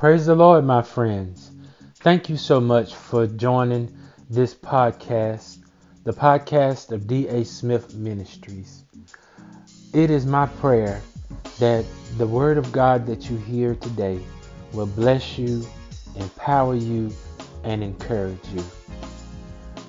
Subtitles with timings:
[0.00, 1.50] Praise the Lord, my friends.
[1.96, 3.94] Thank you so much for joining
[4.30, 5.58] this podcast,
[6.04, 7.44] the podcast of D.A.
[7.44, 8.84] Smith Ministries.
[9.92, 11.02] It is my prayer
[11.58, 11.84] that
[12.16, 14.18] the Word of God that you hear today
[14.72, 15.66] will bless you,
[16.16, 17.12] empower you,
[17.64, 18.64] and encourage you.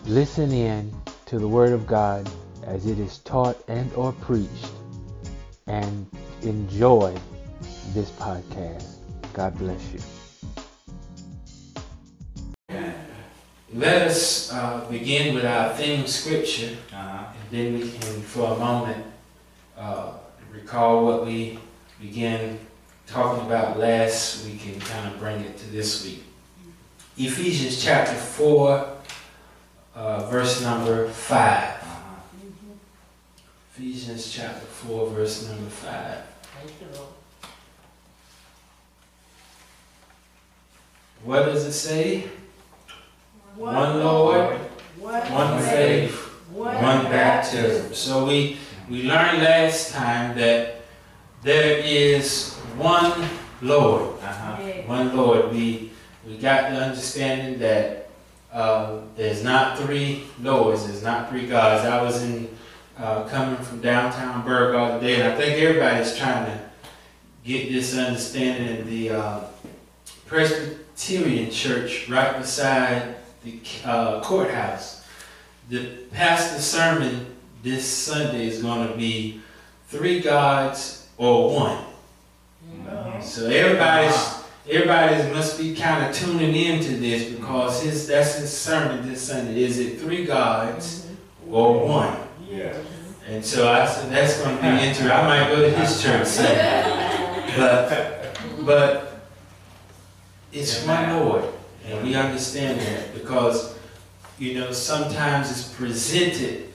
[0.08, 0.94] Listen in
[1.28, 2.30] to the Word of God
[2.66, 4.74] as it is taught and or preached
[5.68, 6.06] and
[6.42, 7.16] enjoy
[7.94, 9.01] this podcast.
[9.34, 10.00] God bless you.
[13.74, 17.24] Let us uh, begin with our theme scripture, Uh-huh.
[17.34, 19.06] and then we can, for a moment,
[19.78, 20.12] uh,
[20.52, 21.58] recall what we
[22.02, 22.60] began
[23.08, 26.24] talking about last week and kind of bring it to this week.
[27.18, 28.88] Ephesians chapter 4,
[29.96, 31.38] uh, verse number 5.
[31.38, 32.16] Uh-huh.
[33.74, 36.18] Ephesians chapter 4, verse number 5.
[36.60, 37.08] Thank you, Lord.
[41.24, 42.28] What does it say?
[43.56, 44.58] One One Lord,
[44.98, 46.16] One, one faith,
[46.52, 47.94] one, one baptism.
[47.94, 48.58] So we,
[48.90, 50.82] we learned last time that
[51.44, 53.28] there is one
[53.62, 54.20] Lord.
[54.22, 54.58] Uh-huh.
[54.64, 54.88] Yeah.
[54.88, 55.52] One Lord.
[55.52, 55.92] We,
[56.26, 58.10] we got the understanding that
[58.52, 61.86] uh, there's not three Lords, there's not three gods.
[61.86, 62.50] I was in
[62.98, 66.60] uh, coming from downtown Burgh today, and I think everybody's trying to
[67.44, 68.80] get this understanding.
[68.80, 69.40] In the uh,
[70.26, 70.81] Presbyterian
[71.52, 75.04] Church right beside the uh, courthouse.
[75.70, 77.26] The pastor's sermon
[77.64, 79.42] this Sunday is going to be
[79.88, 81.86] three gods or one.
[83.22, 89.08] So everybody's everybody must be kind of tuning into this because his that's his sermon
[89.08, 89.64] this Sunday.
[89.64, 91.08] Is it three gods
[91.50, 92.18] or one?
[92.48, 92.78] Yeah.
[93.28, 95.10] And so I said that's going to be interesting.
[95.10, 99.11] I might go to his church Sunday, but but
[100.52, 101.44] it's one Lord,
[101.88, 103.78] and we understand that because
[104.38, 106.70] you know sometimes it's presented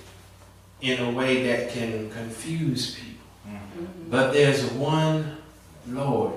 [0.81, 3.27] in a way that can confuse people.
[3.49, 4.11] Mhm.
[4.11, 5.37] But there's one
[5.89, 6.33] Lord,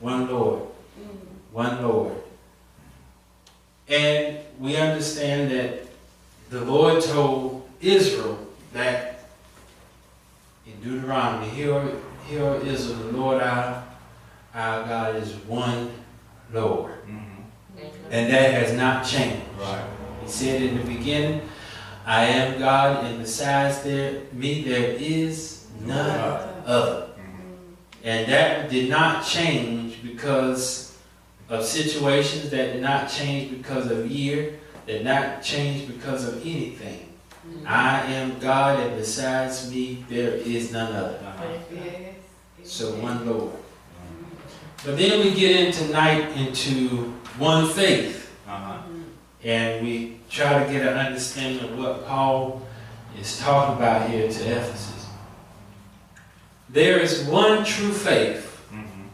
[0.00, 0.62] one Lord,
[1.52, 2.12] one Lord.
[3.88, 5.86] And we understand that
[6.50, 8.38] the Lord told Israel
[8.72, 9.28] that
[10.66, 11.88] in Deuteronomy, hear,
[12.28, 13.84] hear Israel, the Lord our,
[14.54, 15.92] our God is one
[16.52, 16.92] Lord.
[17.06, 17.44] Mhm.
[18.10, 19.42] And that has not changed.
[19.60, 19.84] Right.
[20.24, 21.42] He said in the beginning,
[22.06, 26.20] I am God, and besides there, me there is none
[26.64, 27.06] other.
[27.18, 27.76] Mhm.
[28.04, 30.92] And that did not change because
[31.48, 34.54] of situations, that did not change because of year,
[34.86, 37.00] that did not change because of anything.
[37.66, 41.18] I am God, and besides me, there is none other.
[41.24, 41.44] Uh-huh.
[42.64, 43.52] So one Lord.
[44.84, 48.78] But then we get in tonight into one faith, Uh-huh.
[49.42, 52.62] and we try to get an understanding of what Paul
[53.18, 55.06] is talking about here to Ephesus.
[56.68, 59.08] There is one true faith, Mhm.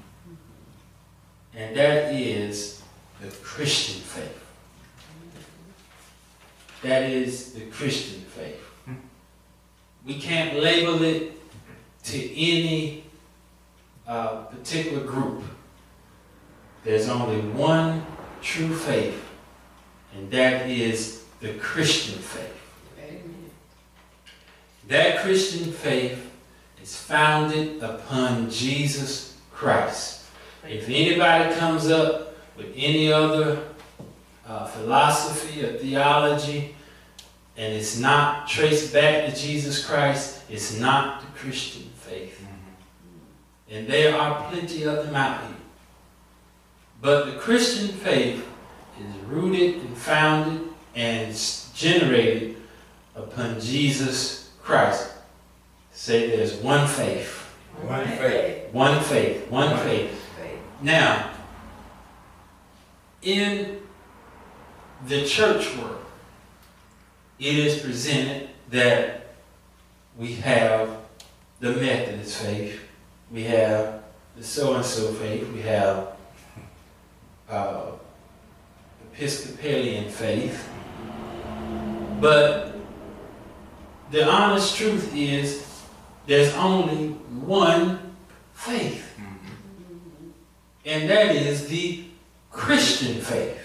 [1.54, 2.80] and that is
[3.20, 4.38] the Christian faith.
[6.82, 8.60] That is the Christian faith.
[10.04, 11.38] We can't label it
[12.04, 13.01] to any
[14.12, 15.42] uh, particular group.
[16.84, 18.04] There's only one
[18.42, 19.24] true faith,
[20.14, 22.58] and that is the Christian faith.
[24.88, 26.30] That Christian faith
[26.82, 30.26] is founded upon Jesus Christ.
[30.68, 33.64] If anybody comes up with any other
[34.46, 36.74] uh, philosophy or theology
[37.56, 42.41] and it's not traced back to Jesus Christ, it's not the Christian faith.
[43.72, 45.56] And there are plenty of them out here.
[47.00, 48.46] But the Christian faith
[49.00, 51.34] is rooted and founded and
[51.74, 52.56] generated
[53.16, 55.12] upon Jesus Christ.
[55.92, 57.48] Say there's one faith,
[57.86, 58.72] One faith.
[58.72, 60.18] one faith, one One faith.
[60.82, 61.30] Now,
[63.22, 63.78] in
[65.06, 66.04] the church world,
[67.38, 69.34] it is presented that
[70.18, 70.90] we have
[71.60, 72.80] the Methodist faith,
[73.32, 74.02] we have
[74.36, 76.16] the so-and-so faith, we have
[77.48, 77.92] uh,
[79.12, 80.68] Episcopalian faith,
[82.20, 82.74] but
[84.10, 85.66] the honest truth is
[86.26, 88.14] there's only one
[88.54, 89.12] faith
[90.84, 92.04] and that is the
[92.50, 93.58] Christian faith.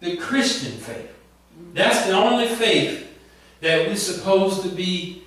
[0.00, 1.10] The Christian faith.
[1.74, 3.08] That's the only faith
[3.60, 5.21] that we're supposed to be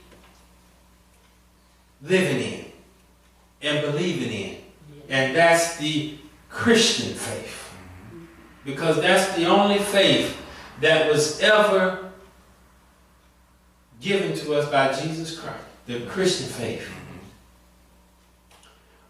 [2.05, 2.65] living in
[3.61, 4.57] and believing in.
[5.09, 6.17] And that's the
[6.49, 7.73] Christian faith.
[8.63, 10.37] Because that's the only faith
[10.81, 12.11] that was ever
[14.01, 15.63] given to us by Jesus Christ.
[15.85, 16.89] The Christian faith.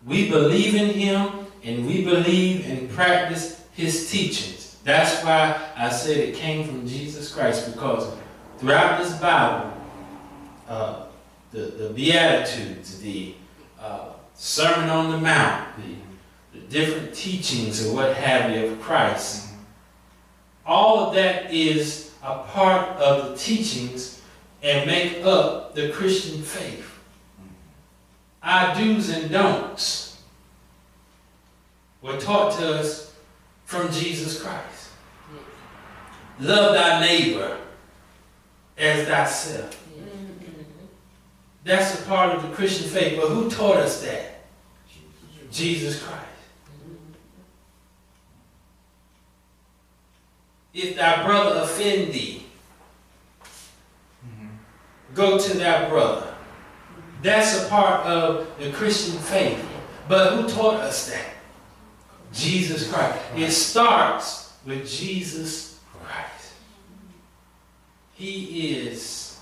[0.06, 4.78] We believe in Him and we believe and practice His teachings.
[4.84, 8.14] That's why I said it came from Jesus Christ because
[8.60, 9.74] throughout this Bible,
[10.68, 11.05] uh,
[11.56, 13.34] the, the Beatitudes, the
[13.80, 19.54] uh, Sermon on the Mount, the, the different teachings or what have you of Christ,
[20.66, 24.22] all of that is a part of the teachings
[24.62, 26.92] and make up the Christian faith.
[28.44, 30.22] Our do's and don'ts
[32.02, 33.14] were taught to us
[33.64, 34.90] from Jesus Christ.
[36.40, 37.58] Love thy neighbor
[38.78, 39.85] as thyself.
[41.66, 43.20] That's a part of the Christian faith.
[43.20, 44.44] But who taught us that?
[45.52, 46.22] Jesus Christ.
[50.74, 52.46] If thy brother offend thee,
[55.16, 56.36] go to thy brother.
[57.24, 59.66] That's a part of the Christian faith.
[60.08, 61.26] But who taught us that?
[62.32, 63.18] Jesus Christ.
[63.36, 66.54] It starts with Jesus Christ.
[68.14, 69.40] He is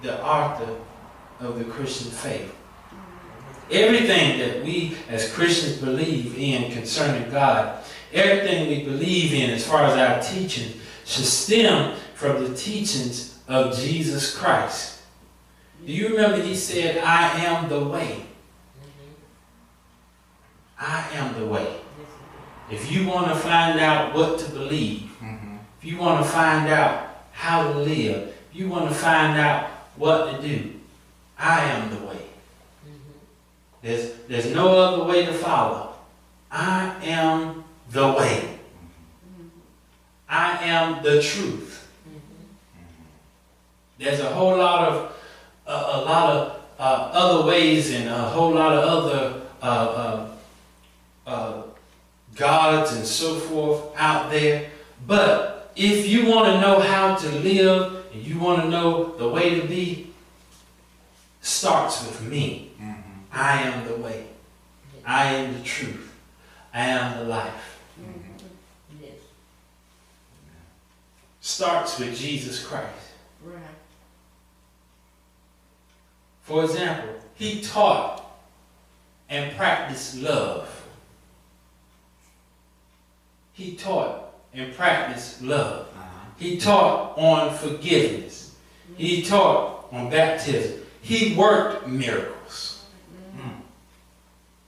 [0.00, 0.78] the author
[1.40, 2.54] of the Christian faith.
[3.70, 7.82] Everything that we as Christians believe in concerning God,
[8.12, 13.76] everything we believe in as far as our teaching, should stem from the teachings of
[13.76, 15.00] Jesus Christ.
[15.84, 18.24] Do you remember he said, I am the way?
[20.78, 21.76] I am the way.
[22.70, 25.10] If you want to find out what to believe,
[25.78, 29.68] if you want to find out how to live, if you want to find out
[29.96, 30.73] what to do,
[31.44, 32.26] I am the way.
[33.82, 35.94] There's, there's no other way to follow.
[36.50, 38.58] I am the way.
[40.26, 41.86] I am the truth.
[43.98, 45.16] There's a whole lot of
[45.66, 50.36] a, a lot of uh, other ways and a whole lot of other uh, uh,
[51.26, 51.62] uh,
[52.34, 54.70] gods and so forth out there.
[55.06, 59.28] But if you want to know how to live and you want to know the
[59.28, 60.13] way to be,
[61.44, 62.72] starts with me.
[62.80, 63.00] Mm-hmm.
[63.30, 64.26] I am the way.
[65.04, 66.12] I am the truth.
[66.72, 67.80] I am the life.
[68.00, 68.46] Mm-hmm.
[69.02, 69.12] Yes.
[71.40, 72.88] Starts with Jesus Christ.
[73.44, 73.60] Right.
[76.44, 78.24] For example, he taught
[79.28, 80.70] and practiced love.
[83.52, 85.88] He taught and practiced love.
[85.94, 86.26] Uh-huh.
[86.38, 88.54] He taught on forgiveness.
[88.96, 90.83] He taught on baptism.
[91.04, 92.82] He worked miracles.
[93.38, 93.60] Hmm.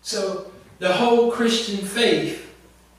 [0.02, 2.54] So the whole Christian faith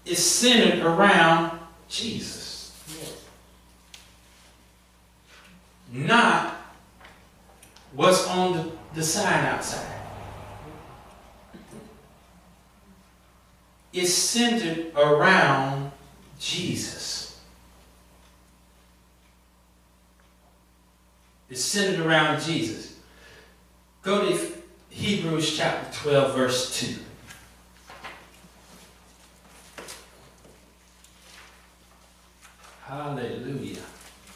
[0.05, 3.13] is centered around Jesus, Yes.
[5.91, 6.55] not
[7.93, 9.85] what's on the, the sign outside.
[13.93, 15.91] It's centered around
[16.39, 17.39] Jesus.
[21.51, 22.86] It's centered around Jesus.
[24.07, 24.39] Go to
[24.89, 26.95] Hebrews chapter 12, verse 2.
[32.85, 33.81] Hallelujah.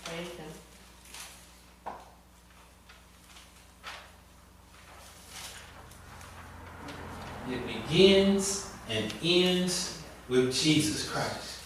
[0.04, 1.94] Praise Him.
[7.50, 11.62] It begins and ends with Jesus Christ.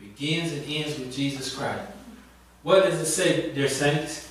[0.00, 1.92] Begins and ends with Jesus Christ.
[2.64, 4.27] What does it say, dear saints?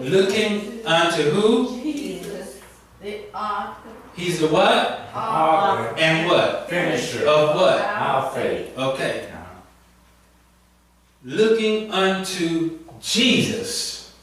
[0.00, 1.80] Looking unto who?
[1.80, 2.60] Jesus,
[3.00, 5.08] the author He's the what?
[5.14, 6.68] of And what?
[6.68, 7.80] Finisher Of what?
[7.80, 8.76] our faith.
[8.76, 9.32] Okay.
[11.24, 14.16] Looking unto Jesus.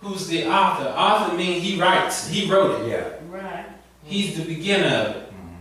[0.00, 0.88] Who's the author?
[0.88, 2.28] Author means he writes.
[2.28, 2.90] He wrote it.
[2.90, 3.12] Yeah.
[3.30, 3.66] Right.
[4.04, 5.30] He's the beginner of it.
[5.30, 5.54] Mm-hmm.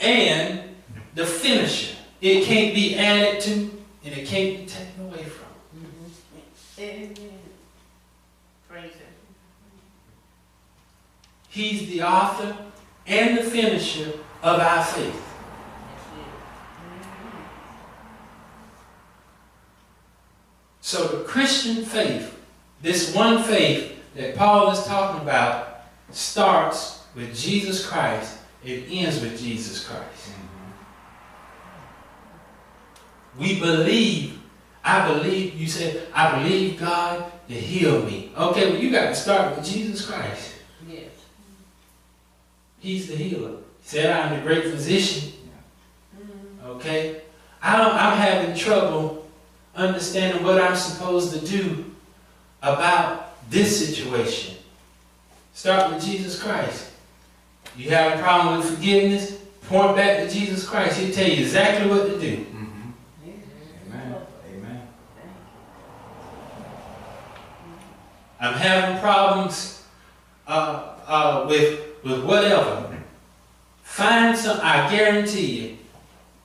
[0.00, 0.62] And
[1.14, 1.96] the finisher.
[2.20, 3.52] It can't be added to
[4.04, 5.46] and it can't be taken away from.
[6.78, 7.14] Amen.
[8.68, 9.06] Praise Him.
[11.52, 12.56] He's the author
[13.06, 14.10] and the finisher
[14.42, 15.22] of our faith.
[20.80, 22.40] So the Christian faith,
[22.80, 28.38] this one faith that Paul is talking about, starts with Jesus Christ.
[28.64, 30.30] It ends with Jesus Christ.
[33.38, 34.38] We believe.
[34.82, 35.54] I believe.
[35.54, 38.32] You said, I believe God to heal me.
[38.38, 40.51] Okay, well, you got to start with Jesus Christ.
[42.82, 43.06] Yes.
[43.06, 43.50] He's the healer.
[43.50, 45.32] He said, I'm the great physician.
[46.16, 46.66] Mm.
[46.66, 47.22] Okay?
[47.62, 49.28] I don't, I'm having trouble
[49.74, 51.84] understanding what I'm supposed to do
[52.62, 54.56] about this situation.
[55.54, 56.90] Start with Jesus Christ.
[57.76, 59.38] You have a problem with forgiveness?
[59.68, 60.98] Point back to Jesus Christ.
[60.98, 62.36] He'll tell you exactly what to do.
[62.36, 62.90] Mm-hmm.
[63.90, 64.16] Amen.
[64.50, 64.88] Amen.
[68.40, 69.84] I'm having problems
[70.46, 72.96] uh, uh, with with whatever.
[73.82, 74.58] Find some.
[74.62, 75.78] I guarantee you,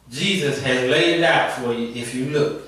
[0.10, 2.64] Jesus has laid it out for you if you look.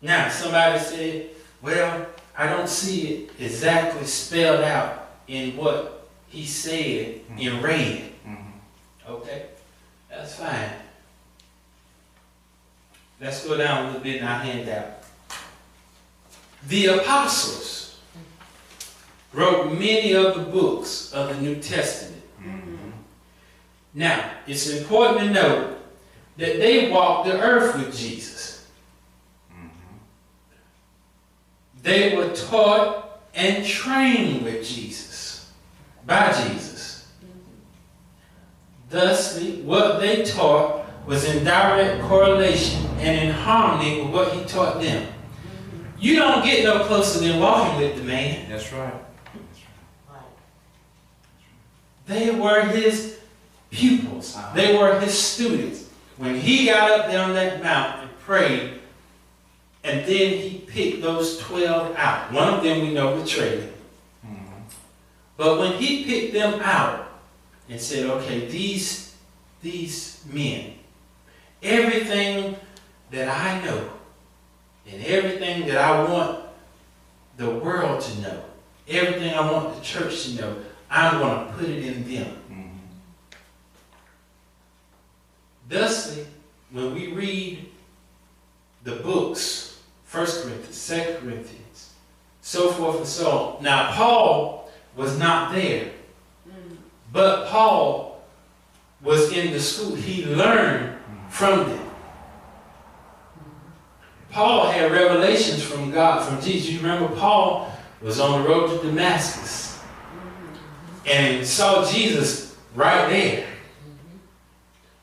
[0.00, 1.30] Now, somebody said,
[1.62, 9.10] "Well, I don't see it exactly spelled out in what he said in red." Mm-hmm.
[9.10, 9.46] Okay,
[10.08, 10.70] that's fine.
[13.20, 15.02] Let's go down a little bit in our handout.
[16.68, 17.87] The apostles
[19.38, 22.22] wrote many of the books of the New Testament.
[22.42, 22.90] Mm-hmm.
[23.94, 25.78] Now, it's important to note
[26.38, 28.66] that they walked the earth with Jesus.
[29.52, 29.68] Mm-hmm.
[31.82, 35.52] They were taught and trained with Jesus,
[36.04, 37.06] by Jesus.
[38.90, 44.80] Thusly, what they taught was in direct correlation and in harmony with what he taught
[44.80, 45.12] them.
[46.00, 48.48] You don't get no closer than walking with the man.
[48.50, 49.07] That's right.
[52.08, 53.18] They were his
[53.70, 54.36] pupils.
[54.54, 55.88] They were his students.
[56.16, 58.80] When he got up there on that mountain and prayed,
[59.84, 62.32] and then he picked those 12 out.
[62.32, 63.72] One of them we know betrayed him.
[64.26, 64.62] Mm-hmm.
[65.36, 67.08] But when he picked them out
[67.68, 69.14] and said, okay, these,
[69.62, 70.74] these men,
[71.62, 72.56] everything
[73.10, 73.90] that I know
[74.90, 76.44] and everything that I want
[77.36, 78.44] the world to know,
[78.88, 80.56] everything I want the church to know,
[80.90, 82.26] I'm going to put it in them.
[82.50, 82.76] Mm-hmm.
[85.68, 86.26] Thusly,
[86.70, 87.68] when we read
[88.84, 89.80] the books,
[90.10, 91.90] 1 Corinthians, 2 Corinthians,
[92.40, 93.62] so forth and so on.
[93.62, 95.90] Now, Paul was not there,
[96.48, 96.76] Mm.
[97.12, 98.22] but Paul
[99.02, 99.94] was in the school.
[99.94, 100.96] He learned
[101.28, 101.90] from them.
[104.30, 106.70] Paul had revelations from God, from Jesus.
[106.70, 109.67] You remember Paul was on the road to Damascus
[111.08, 113.46] and saw Jesus right there.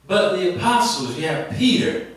[0.08, 2.08] But the apostles, you have Peter,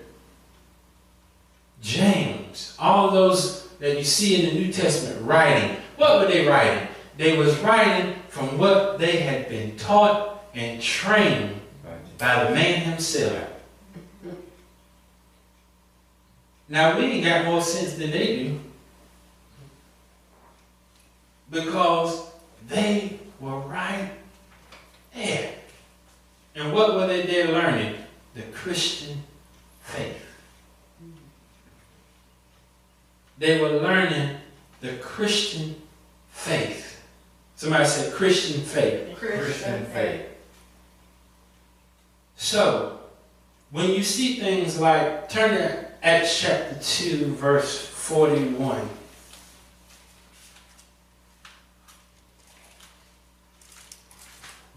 [1.80, 5.76] James, all those that you see in the New Testament writing.
[5.96, 6.88] What were they writing?
[7.16, 11.60] They was writing from what they had been taught and trained
[12.18, 13.48] by the man himself.
[16.68, 18.60] Now we ain't got more sense than they do.
[21.50, 22.30] Because
[22.68, 24.10] they were right
[25.14, 25.54] there.
[26.54, 27.94] And what were they there learning?
[28.34, 29.22] The Christian
[29.82, 30.24] faith.
[33.38, 34.36] They were learning
[34.80, 35.76] the Christian
[36.30, 37.00] faith.
[37.56, 39.16] Somebody said Christian faith.
[39.16, 40.22] Christian faith.
[42.36, 43.00] So,
[43.70, 48.88] when you see things like, turn to Acts chapter 2, verse 41.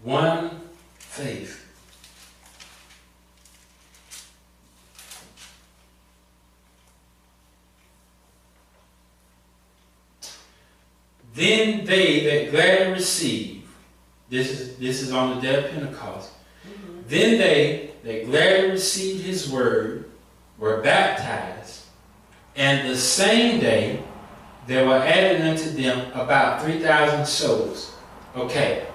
[0.02, 0.60] One
[0.98, 1.60] faith.
[11.34, 13.64] Then they that gladly receive,
[14.28, 16.30] this is this is on the day of Pentecost.
[16.66, 17.08] Mm-hmm.
[17.08, 20.10] Then they that gladly received his word
[20.58, 21.84] were baptized,
[22.54, 24.02] and the same day
[24.66, 27.94] there were added unto them about three thousand souls.
[28.36, 28.86] Okay.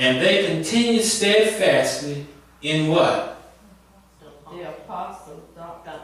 [0.00, 2.26] And they continued steadfastly
[2.62, 3.52] in what?
[4.50, 6.00] The apostles' doctrine.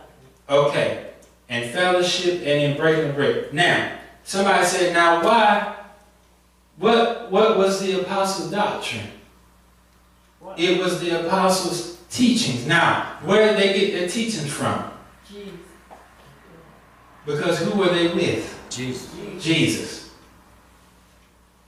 [0.51, 1.13] Okay.
[1.49, 3.55] And fellowship and in breaking bread.
[3.55, 5.77] Now, somebody said, now why?
[6.77, 9.09] What what was the apostles' doctrine?
[10.41, 10.59] What?
[10.59, 12.67] It was the apostles' teachings.
[12.67, 14.91] Now, where did they get their teachings from?
[15.27, 15.53] Jesus.
[17.25, 18.63] Because who were they with?
[18.69, 19.11] Jesus.
[19.41, 20.11] Jesus.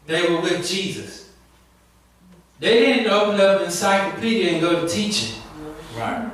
[0.06, 1.27] They were with Jesus.
[2.60, 5.40] They didn't open up an encyclopedia and go to teaching.
[5.96, 6.30] Right.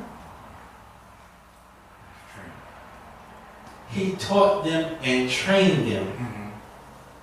[3.90, 6.48] He taught them and trained them Mm-hmm.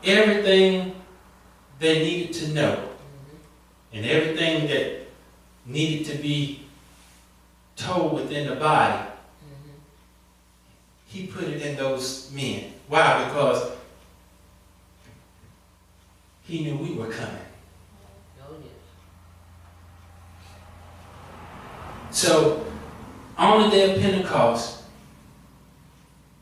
[0.04, 0.96] everything
[1.80, 2.90] they needed to know
[3.92, 5.08] and everything that
[5.66, 6.66] needed to be
[7.76, 9.08] told within the body.
[11.08, 12.72] He put it in those men.
[12.88, 13.26] Why?
[13.26, 13.72] Because
[16.44, 17.46] he knew we were coming.
[22.12, 22.66] So,
[23.38, 24.84] on the day of Pentecost,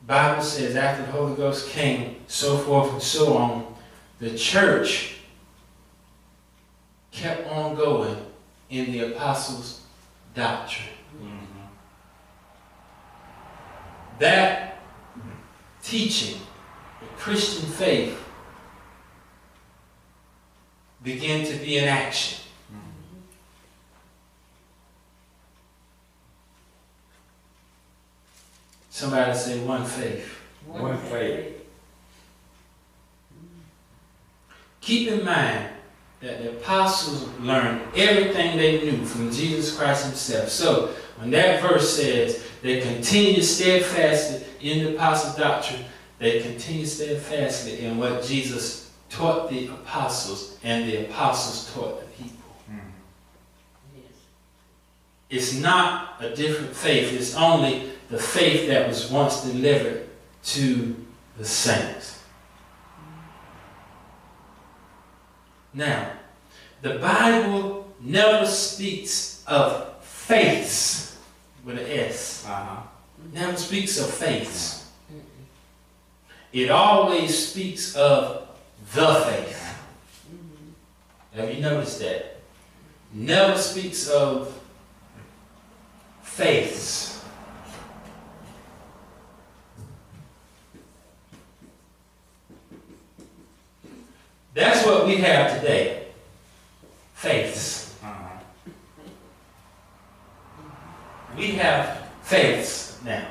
[0.08, 3.76] Bible says after the Holy Ghost came, so forth and so on,
[4.18, 5.18] the church
[7.12, 8.18] kept on going
[8.72, 9.82] in the apostles'
[10.34, 10.90] doctrine.
[11.16, 11.66] Mm-hmm.
[14.18, 14.80] That
[15.84, 16.42] teaching,
[17.00, 18.18] the Christian faith,
[21.04, 22.49] began to be in action.
[29.00, 30.28] Somebody say one faith.
[30.68, 31.56] One faith.
[34.82, 35.70] Keep in mind
[36.20, 40.50] that the apostles learned everything they knew from Jesus Christ himself.
[40.50, 45.86] So when that verse says they continue steadfastly in the apostle doctrine,
[46.18, 52.54] they continue steadfastly in what Jesus taught the apostles and the apostles taught the people.
[52.70, 52.90] Mm-hmm.
[53.96, 54.04] Yes.
[55.30, 57.14] It's not a different faith.
[57.14, 60.08] It's only the faith that was once delivered
[60.44, 60.96] to
[61.38, 62.24] the saints.
[65.74, 66.12] Now,
[66.82, 71.18] the Bible never speaks of faiths
[71.64, 72.46] with an S.
[72.48, 72.82] Uh-huh.
[73.34, 74.90] Never speaks of faiths.
[76.52, 78.48] It always speaks of
[78.94, 79.66] the faith.
[81.36, 82.38] Have you noticed that?
[83.14, 84.60] Never speaks of
[86.24, 87.09] faiths.
[94.60, 96.08] That's what we have today.
[97.14, 97.96] Faiths.
[98.04, 98.40] Uh-huh.
[101.38, 103.26] We have faiths now.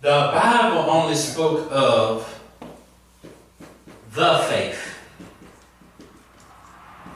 [0.00, 2.40] The Bible only spoke of
[4.12, 4.98] the faith,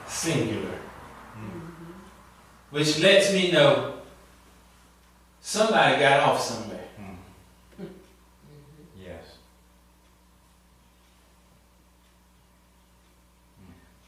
[0.07, 0.79] singular,
[2.69, 3.95] which lets me know
[5.41, 6.87] somebody got off somewhere.
[8.97, 9.37] Yes.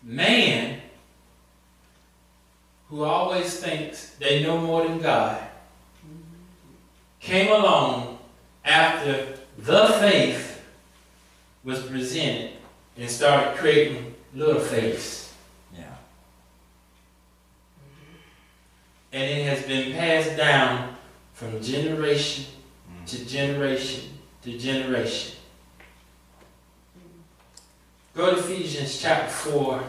[0.09, 0.81] Man,
[2.89, 5.39] who always thinks they know more than God,
[7.19, 8.17] came along
[8.65, 10.65] after the faith
[11.63, 12.53] was presented
[12.97, 15.31] and started creating little faiths.
[15.77, 15.83] Yeah.
[19.13, 20.95] And it has been passed down
[21.33, 22.45] from generation
[22.91, 23.05] Mm.
[23.09, 25.35] to generation to generation.
[28.15, 29.83] Go to Ephesians chapter 4,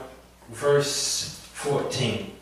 [0.50, 2.32] verse 14.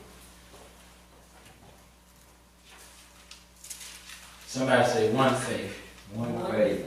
[4.47, 5.79] Somebody say one faith.
[6.15, 6.87] One faith.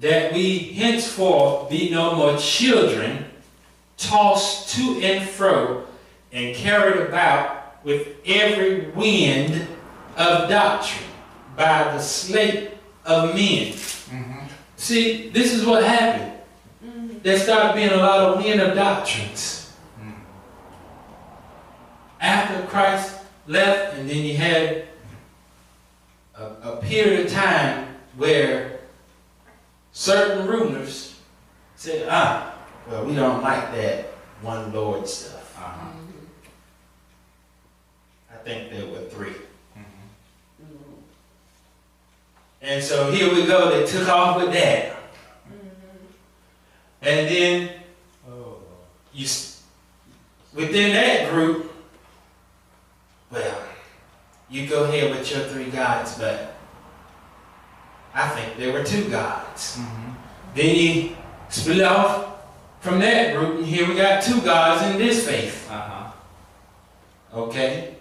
[0.00, 3.24] that we henceforth be no more children,
[3.96, 5.84] tossed to and fro,
[6.32, 9.66] and carried about with every wind
[10.16, 11.08] of doctrine
[11.56, 13.72] by the sleight of men.
[13.72, 14.46] Mm-hmm.
[14.76, 16.32] See, this is what happened.
[17.22, 19.72] There started being a lot of wind of doctrines.
[20.00, 20.12] Mm.
[22.20, 24.86] After Christ left, and then you had
[26.34, 28.80] a, a period of time where
[29.92, 31.20] certain rulers
[31.76, 32.54] said, ah,
[32.88, 34.06] well, we don't like that
[34.40, 35.56] one Lord stuff.
[35.56, 35.86] Uh-huh.
[38.42, 39.28] I think there were three.
[39.28, 40.64] Mm-hmm.
[42.60, 44.96] And so here we go, they took off with that.
[47.02, 47.70] And then
[49.12, 49.26] you,
[50.54, 51.72] within that group,
[53.30, 53.62] well,
[54.50, 56.56] you go ahead with your three gods, but
[58.12, 59.78] I think there were two gods.
[59.78, 60.10] Mm-hmm.
[60.54, 61.16] Then you
[61.48, 62.42] split off
[62.80, 65.68] from that group, and here we got two gods in this faith.
[65.70, 66.10] Uh-huh.
[67.34, 67.91] Okay?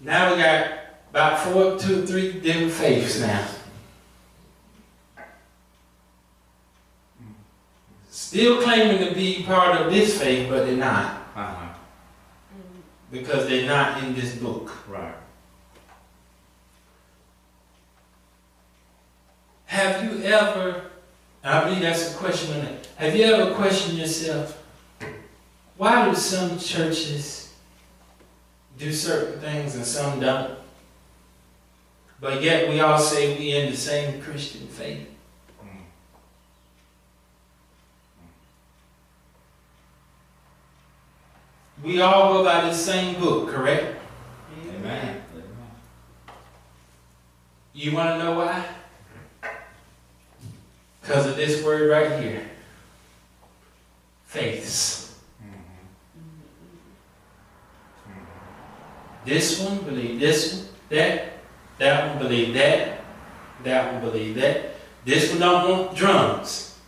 [0.00, 0.78] Now we got
[1.10, 3.46] about four, two, three different faiths now.
[8.10, 11.22] Still claiming to be part of this faith, but they're not.
[11.34, 11.74] Uh-huh.
[13.10, 14.70] Because they're not in this book.
[14.88, 15.14] Right.
[19.66, 20.90] Have you ever,
[21.42, 24.60] I believe that's a question have you ever questioned yourself,
[25.76, 27.47] why do some churches
[28.78, 30.58] do certain things and some don't?
[32.20, 35.06] But yet we all say we in the same Christian faith.
[41.82, 44.00] We all go by the same book, correct?
[44.74, 45.22] Amen.
[47.72, 48.64] You want to know why?
[51.00, 52.42] Because of this word right here.
[54.24, 54.97] Faiths.
[59.28, 61.32] This one believe this one, that,
[61.76, 63.04] that one believe that,
[63.62, 64.76] that one believe that.
[65.04, 66.78] This one don't want drums.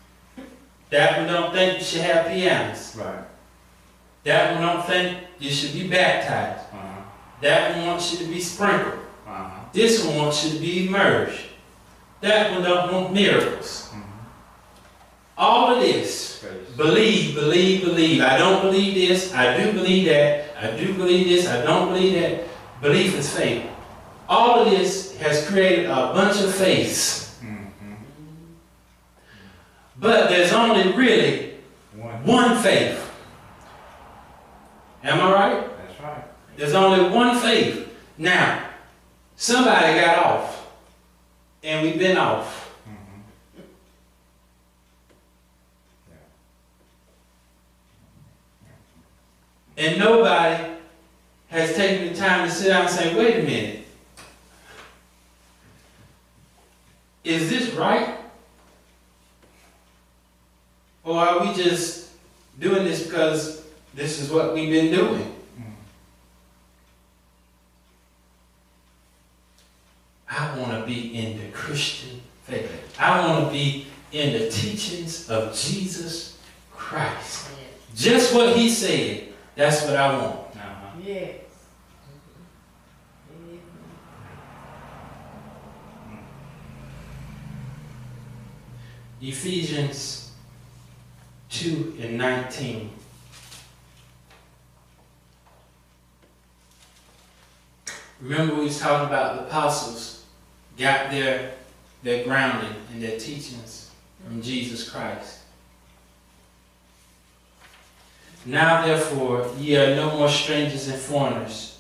[0.89, 2.97] That one don't think you should have pianos.
[2.97, 3.25] Right.
[4.25, 6.67] That one don't think you should be baptized.
[6.73, 7.03] Uh-huh.
[7.43, 9.01] That one wants you to be sprinkled.
[9.27, 9.65] Uh-huh.
[9.75, 11.45] This one wants you to be immersed.
[12.23, 13.91] That one don't want miracles.
[13.91, 14.01] Mm-hmm.
[15.37, 16.75] All of this, Praise.
[16.75, 18.23] believe, believe, believe.
[18.23, 19.35] I don't believe this.
[19.35, 20.50] I do believe that.
[20.61, 21.49] I do believe this.
[21.49, 22.45] I don't believe that.
[22.83, 23.67] Belief is faith.
[24.29, 27.37] All of this has created a bunch of faiths.
[27.43, 27.97] Mhm.
[29.97, 31.55] But there's only really
[31.97, 32.25] One.
[32.25, 33.11] one faith.
[35.03, 35.63] Am I right?
[35.89, 36.25] That's right.
[36.57, 37.89] There's only one faith.
[38.19, 38.61] Now,
[39.37, 40.67] somebody got off,
[41.63, 42.60] and we've been off.
[49.81, 50.63] And nobody
[51.49, 53.87] has taken the time to sit down and say, wait a minute.
[57.25, 58.15] Is this right?
[61.03, 62.11] Or are we just
[62.59, 63.65] doing this because
[63.95, 65.35] this is what we've been doing?
[70.29, 72.71] I want to be in the Christian faith.
[72.99, 76.37] I want to be in the teachings of Jesus
[76.77, 77.49] Christ.
[77.95, 79.30] Just what he said,
[79.61, 80.57] that's what I want.
[80.57, 80.97] Uh-huh.
[81.05, 81.35] Yes.
[89.21, 90.33] Ephesians
[91.51, 92.91] 2 and 19.
[98.23, 100.25] Remember we was talking about the apostles
[100.79, 101.53] got their,
[102.03, 103.91] their grounding and their teachings
[104.25, 105.41] from Jesus Christ.
[108.47, 111.79] Now therefore ye are no more strangers and foreigners,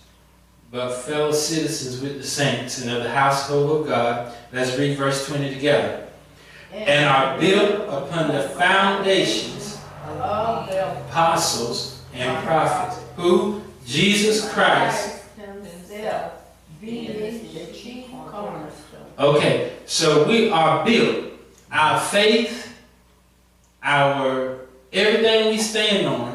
[0.70, 4.33] but fellow citizens with the saints and of the household of God.
[4.53, 6.07] Let's read verse 20 together.
[6.73, 15.25] And are built upon the foundations Of the apostles and prophets, who Jesus Christ.
[15.37, 16.33] himself
[16.81, 19.07] the chief cornerstone.
[19.18, 21.33] Okay, so we are built.
[21.73, 22.75] Our faith,
[23.83, 24.59] our
[24.92, 26.30] everything we stand on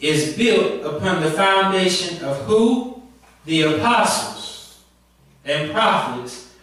[0.00, 3.02] is built upon the foundation of who?
[3.44, 4.82] The apostles
[5.44, 6.54] and prophets.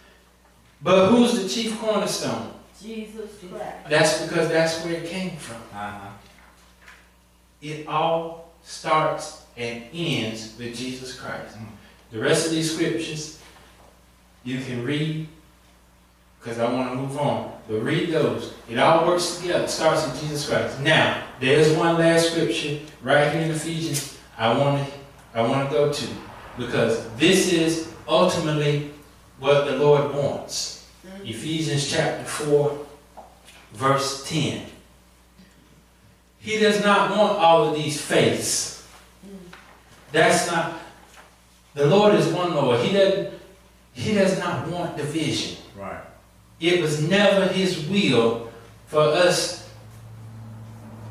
[0.82, 2.52] But who's the chief cornerstone?
[2.80, 3.88] Jesus Christ.
[3.88, 5.56] That's because that's where it came from.
[5.72, 6.08] Uh-huh.
[7.60, 11.56] It all starts and ends with Jesus Christ.
[11.56, 11.66] Mm.
[12.12, 13.40] The rest of these scriptures
[14.44, 15.26] you can read
[16.38, 17.52] because I want to move on.
[17.68, 18.54] But read those.
[18.70, 19.64] It all works together.
[19.64, 20.80] It starts with Jesus Christ.
[20.80, 24.92] Now, there's one last scripture right here in Ephesians I want to
[25.34, 26.08] I want to go to
[26.56, 28.90] because this is ultimately
[29.38, 30.88] what the Lord wants.
[31.06, 31.26] Mm-hmm.
[31.26, 32.86] Ephesians chapter 4
[33.72, 34.66] verse 10.
[36.40, 38.86] He does not want all of these faiths.
[39.26, 39.36] Mm-hmm.
[40.12, 40.78] That's not
[41.74, 42.80] the Lord is one Lord.
[42.80, 43.34] He doesn't
[43.92, 45.58] he does not want division.
[45.76, 46.00] Right.
[46.60, 48.50] It was never his will
[48.86, 49.67] for us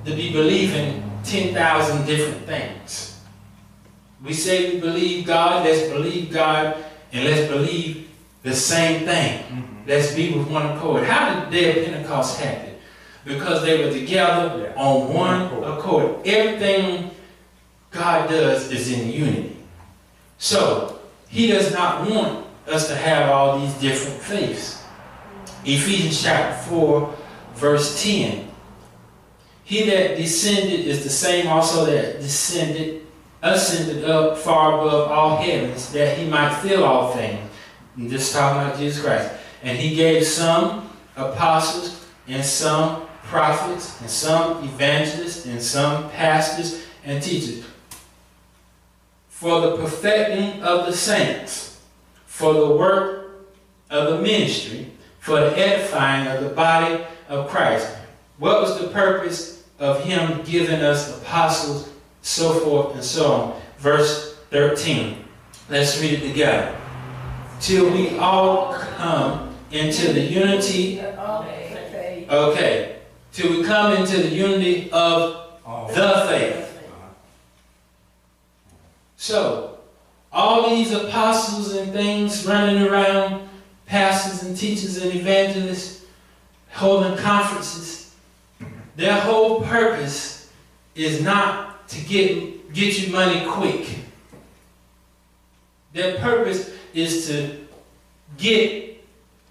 [0.08, 3.20] to be believing 10,000 different things.
[4.24, 6.78] We say we believe God, let's believe God
[7.12, 8.08] and let's believe
[8.42, 9.44] the same thing.
[9.44, 9.64] Mhm.
[9.86, 11.04] Let's be with one accord.
[11.04, 12.76] How did the day of Pentecost happen?
[13.26, 14.82] Because they were together Yeah.
[14.82, 15.78] on one One accord.
[15.78, 16.28] accord.
[16.28, 17.12] Everything
[17.92, 19.58] God does is in unity.
[20.38, 20.94] So,
[21.28, 24.78] He does not want us to have all these different faiths.
[25.66, 27.14] Ephesians chapter 4,
[27.56, 28.47] verse 10.
[29.68, 33.06] He that descended is the same also that descended,
[33.42, 37.52] ascended up far above all heavens, that he might fill all things.
[37.98, 39.30] And just talking about Jesus Christ.
[39.64, 47.22] And he gave some apostles, and some prophets, and some evangelists, and some pastors and
[47.22, 47.66] teachers.
[49.28, 51.82] For the perfecting of the saints,
[52.26, 53.50] for the work
[53.90, 57.94] of the ministry, for the edifying of the body of Christ.
[58.38, 61.90] What was the purpose of him giving us apostles,
[62.22, 63.62] so forth and so on?
[63.80, 65.24] Verse 13.
[65.70, 66.76] Let's read it together.
[67.60, 71.52] Till we all come into the unity, Of the
[71.92, 72.30] faith.
[72.32, 72.96] okay,
[73.34, 75.46] till we come into the unity of
[75.94, 76.64] the faith.
[79.18, 79.80] So,
[80.32, 83.50] all these apostles and things running around
[83.88, 86.06] pastors and teachers and evangelists
[86.72, 87.97] holding conferences,
[88.98, 90.52] their whole purpose
[90.96, 94.00] is not to get, get you money quick.
[95.94, 97.68] Their purpose is to
[98.38, 99.06] get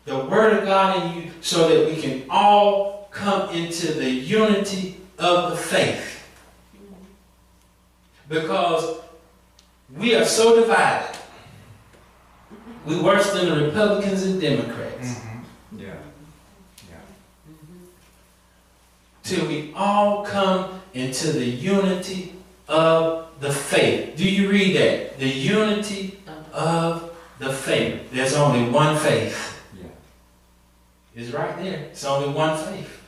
[0.05, 5.01] the Word of God in you so that we can all come into the unity
[5.17, 6.27] of the faith.
[8.29, 8.99] Because
[9.97, 11.17] we are so divided.
[12.85, 15.15] We're worse than the Republicans and Democrats.
[15.15, 15.79] Mm-hmm.
[15.79, 15.95] Yeah.
[19.27, 22.33] Till we all come into the unity
[22.69, 24.17] of the faith.
[24.17, 25.19] Do you read that?
[25.19, 26.21] The unity
[26.53, 27.11] of
[27.41, 28.09] the faith.
[28.13, 29.61] There's only one faith.
[29.77, 29.89] Yeah.
[31.17, 31.81] It's right there.
[31.91, 33.03] It's only one faith.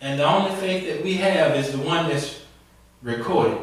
[0.00, 2.42] And the only faith that we have is the one that's
[3.02, 3.58] recorded.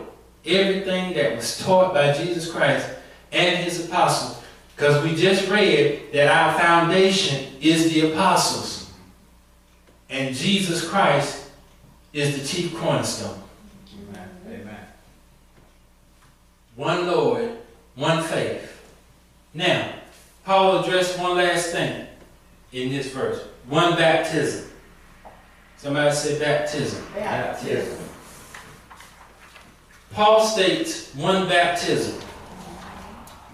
[0.46, 2.90] Everything that was taught by Jesus Christ
[3.32, 4.44] and his apostles.
[4.76, 8.81] Because we just read that our foundation is the apostles.
[10.12, 11.50] And Jesus Christ
[12.12, 13.42] is the chief cornerstone.
[14.10, 14.30] Amen.
[14.46, 14.86] Amen.
[16.76, 17.52] One Lord,
[17.96, 18.68] one faith.
[19.54, 19.94] Now,
[20.44, 22.08] Paul addressed one last thing
[22.74, 23.42] in this verse.
[23.70, 24.70] One baptism.
[25.78, 27.04] Somebody say baptism.
[27.16, 27.98] Baptism.
[30.12, 32.22] Paul states one baptism.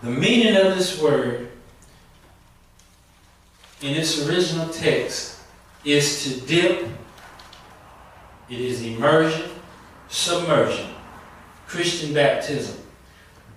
[0.02, 1.52] The meaning of this word
[3.82, 5.37] in its original text
[5.84, 6.88] is to dip,
[8.50, 9.50] it is immersion,
[10.10, 10.90] submersion,
[11.68, 12.78] Christian baptism.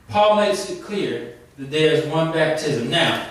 [0.09, 2.91] Paul makes it clear that there is one baptism.
[2.91, 3.27] Now,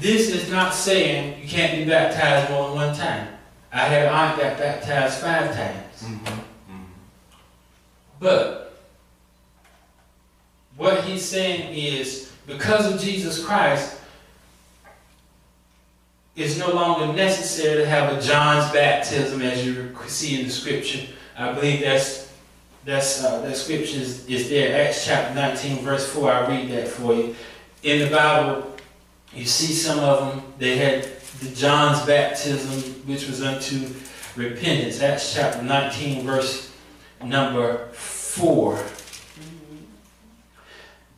[0.00, 3.28] this is not saying you can't be baptized more than one time.
[3.72, 6.02] I had an aunt got baptized five times.
[6.02, 6.40] Mm-hmm.
[8.20, 8.64] But
[10.76, 13.98] what he's saying is because of Jesus Christ,
[16.36, 21.06] it's no longer necessary to have a John's baptism as you see in the scripture.
[21.38, 22.32] I believe that's
[22.84, 26.30] that's uh, that scripture is, is there, Acts chapter 19, verse 4.
[26.30, 27.34] I'll read that for you.
[27.82, 28.76] In the Bible,
[29.32, 31.04] you see some of them, they had
[31.40, 33.88] the John's baptism, which was unto
[34.36, 35.00] repentance.
[35.00, 36.72] Acts chapter 19, verse
[37.24, 38.84] number 4.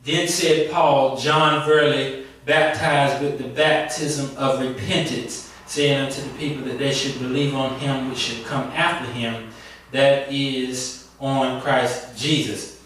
[0.05, 6.63] Then said Paul, John verily baptized with the baptism of repentance, saying unto the people
[6.63, 9.49] that they should believe on him which should come after him,
[9.91, 12.81] that is on Christ Jesus.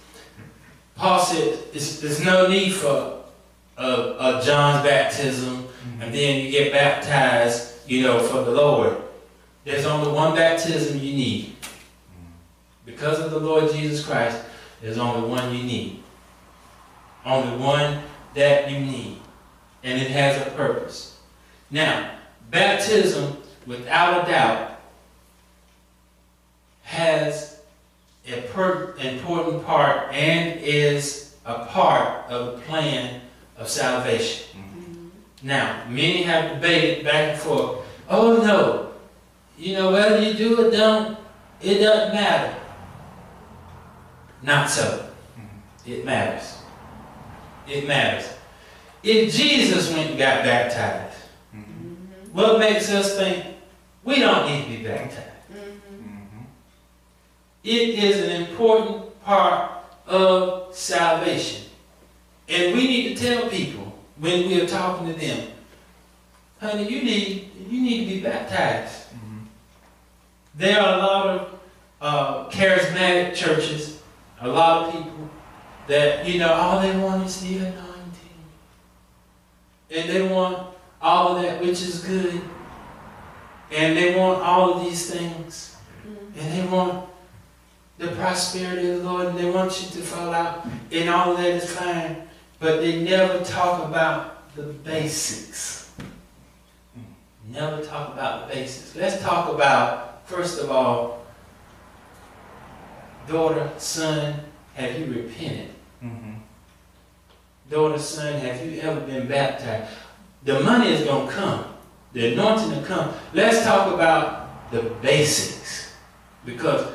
[0.95, 3.23] Paul said there's, no need for
[3.77, 6.11] a, a John's baptism and mm-hmm.
[6.11, 8.97] then you get baptized, you know, for the Lord.
[9.63, 11.45] There's only one baptism you need.
[11.45, 12.31] Mm-hmm.
[12.85, 14.43] Because of the Lord Jesus Christ,
[14.81, 16.03] there's only one you need.
[17.25, 18.01] Only one
[18.33, 19.20] that you need.
[19.83, 21.19] And it has a purpose.
[21.71, 22.11] Now,
[22.49, 24.79] baptism, without a doubt,
[26.83, 27.61] has
[28.27, 33.21] a per- important part and is a part of the plan
[33.57, 34.45] of salvation.
[34.53, 35.07] Mm-hmm.
[35.43, 37.85] Now, many have debated back and forth.
[38.09, 38.91] Oh no,
[39.57, 41.17] you know whether you do it or don't,
[41.61, 42.57] it doesn't matter.
[44.43, 45.09] Not so.
[45.39, 45.91] Mm-hmm.
[45.91, 46.57] It matters.
[47.67, 48.27] It matters.
[49.03, 51.17] If Jesus went and got baptized,
[52.31, 53.45] what makes us think
[54.03, 55.27] we don't need to be baptized?
[55.51, 56.43] Mm-hmm.
[57.63, 59.71] It is an important part
[60.07, 61.65] of salvation.
[62.47, 65.47] And we need to tell people when we are talking to them,
[66.59, 69.01] honey, you need you need to be baptized.
[70.55, 71.59] There are a lot of
[72.01, 74.01] uh, charismatic churches,
[74.41, 75.29] a lot of people
[75.87, 77.90] that, you know, all they want is the anointing.
[79.91, 80.67] And they want
[81.01, 82.41] all of that which is good.
[83.71, 85.75] And they want all of these things.
[86.05, 86.39] Mm-hmm.
[86.39, 87.09] And they want
[88.01, 91.37] the prosperity of the Lord, and they want you to fall out, and all of
[91.37, 92.27] that is fine.
[92.59, 95.91] But they never talk about the basics.
[97.47, 98.95] Never talk about the basics.
[98.95, 101.25] Let's talk about, first of all,
[103.27, 104.33] daughter, son,
[104.73, 105.69] have you repented?
[107.71, 109.89] Daughter, son, have you ever been baptized?
[110.43, 111.65] The money is going to come.
[112.11, 113.13] The anointing will come.
[113.33, 115.93] Let's talk about the basics.
[116.45, 116.85] Because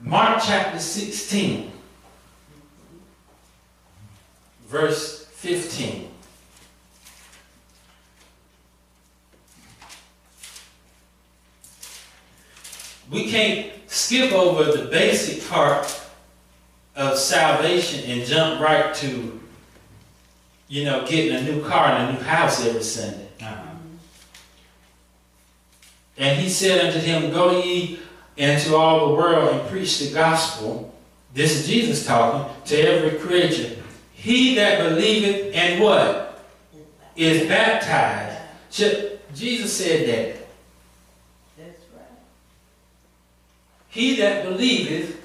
[0.00, 1.70] Mark chapter 16,
[4.68, 6.08] verse 15.
[13.10, 15.84] We can't skip over the basic part
[16.96, 19.40] of salvation and jump right to,
[20.72, 23.28] you know, getting a new car and a new house every Sunday.
[23.42, 23.62] Uh-huh.
[26.16, 27.98] And he said unto him, Go ye
[28.38, 30.94] into all the world and preach the gospel.
[31.34, 33.82] This is Jesus talking to every creature.
[34.14, 36.42] He that believeth and what?
[37.16, 38.40] Is baptized.
[39.34, 40.46] Jesus said that.
[41.58, 42.18] That's right.
[43.90, 45.22] He that believeth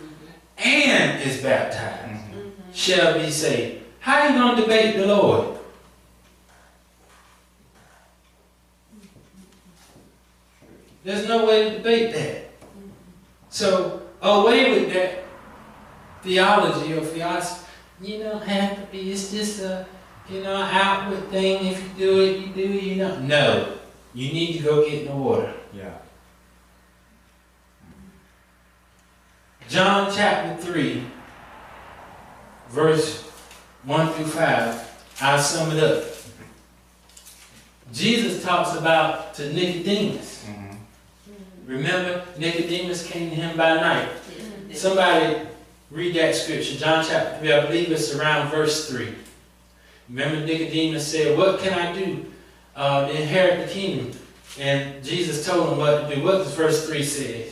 [0.57, 2.51] and is baptized Mhm.
[2.73, 3.76] shall be saved.
[4.07, 5.57] How you gonna debate the Lord?
[11.03, 12.51] There's no way to debate that.
[13.49, 15.25] So away with that
[16.23, 17.69] theology or philosophy.
[17.99, 19.11] You don't have to be.
[19.11, 19.85] It's just a
[20.29, 21.65] you know outward thing.
[21.65, 22.77] If you do it, you do.
[22.77, 23.19] it, You know.
[23.19, 23.77] No,
[24.13, 25.53] you need to go get in the water.
[25.73, 25.97] Yeah.
[29.67, 31.03] John chapter 3,
[32.69, 33.26] verse
[33.87, 35.01] 1 through 5.
[35.21, 36.03] I'll sum it up.
[37.93, 40.43] Jesus talks about to Nicodemus.
[40.45, 40.77] Mhm.
[41.65, 44.09] Remember, Nicodemus came to him by night.
[44.73, 45.37] Somebody
[45.89, 49.15] read that scripture, John chapter 3, I believe it's around verse 3.
[50.09, 52.25] Remember, Nicodemus said, What can I do
[52.75, 54.11] uh, to inherit the kingdom?
[54.59, 56.23] And Jesus told him what to do.
[56.23, 57.47] What does verse 3 say?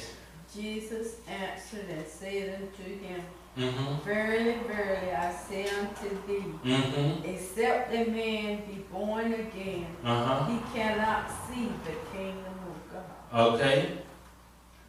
[0.54, 3.21] Jesus answered and said unto him,
[3.57, 4.03] Mm-hmm.
[4.03, 7.25] Verily, verily, I say unto thee, Mm-hmm.
[7.25, 10.45] except a man be born again, Uh-huh.
[10.51, 12.93] he cannot see the kingdom of
[13.31, 13.53] God.
[13.55, 13.97] Okay.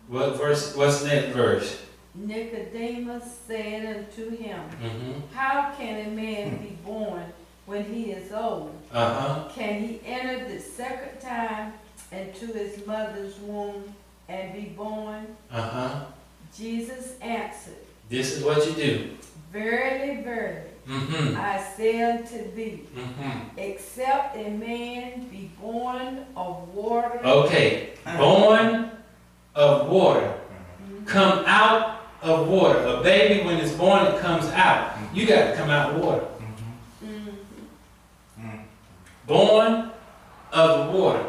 [0.08, 0.74] What verse?
[0.74, 1.82] What's that verse?
[2.14, 5.34] Nicodemus said unto him, Mm-hmm.
[5.34, 7.24] How can a man be born
[7.66, 8.74] when he is old?
[8.92, 9.48] Uh-huh.
[9.54, 11.72] Can he enter the second time
[12.12, 13.94] into his mother's womb
[14.28, 15.26] and be born?
[15.52, 16.04] Uh-huh.
[16.56, 17.74] Jesus answered,
[18.08, 19.10] This is what you do.
[19.52, 21.36] Verily, verily, Mm-hmm.
[21.36, 23.58] I say unto thee, Mm-hmm.
[23.58, 27.94] except a man be born of water, Okay.
[28.16, 28.92] Born
[29.56, 30.32] of water.
[31.06, 32.78] Come out of water.
[32.86, 34.96] A baby, when it's born, it comes out.
[35.12, 36.24] You got to come out of water.
[37.02, 37.08] Mhm.
[37.08, 37.34] Mhm.
[38.40, 38.60] Mhm.
[39.26, 39.90] Born
[40.52, 41.24] of water.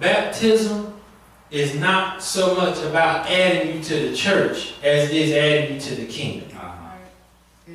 [0.00, 0.97] Baptism
[1.50, 5.80] is not so much about adding you to the church as it is adding you
[5.80, 6.48] to the kingdom.
[6.56, 7.72] Uh-huh.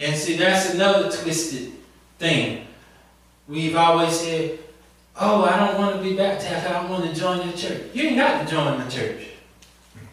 [0.00, 1.72] And see, that's another twisted
[2.18, 2.66] thing.
[3.46, 4.58] We've always said,
[5.20, 6.66] oh, I don't want to be baptized.
[6.66, 7.82] I don't want to join the church.
[7.92, 9.28] You ain't got to join the church.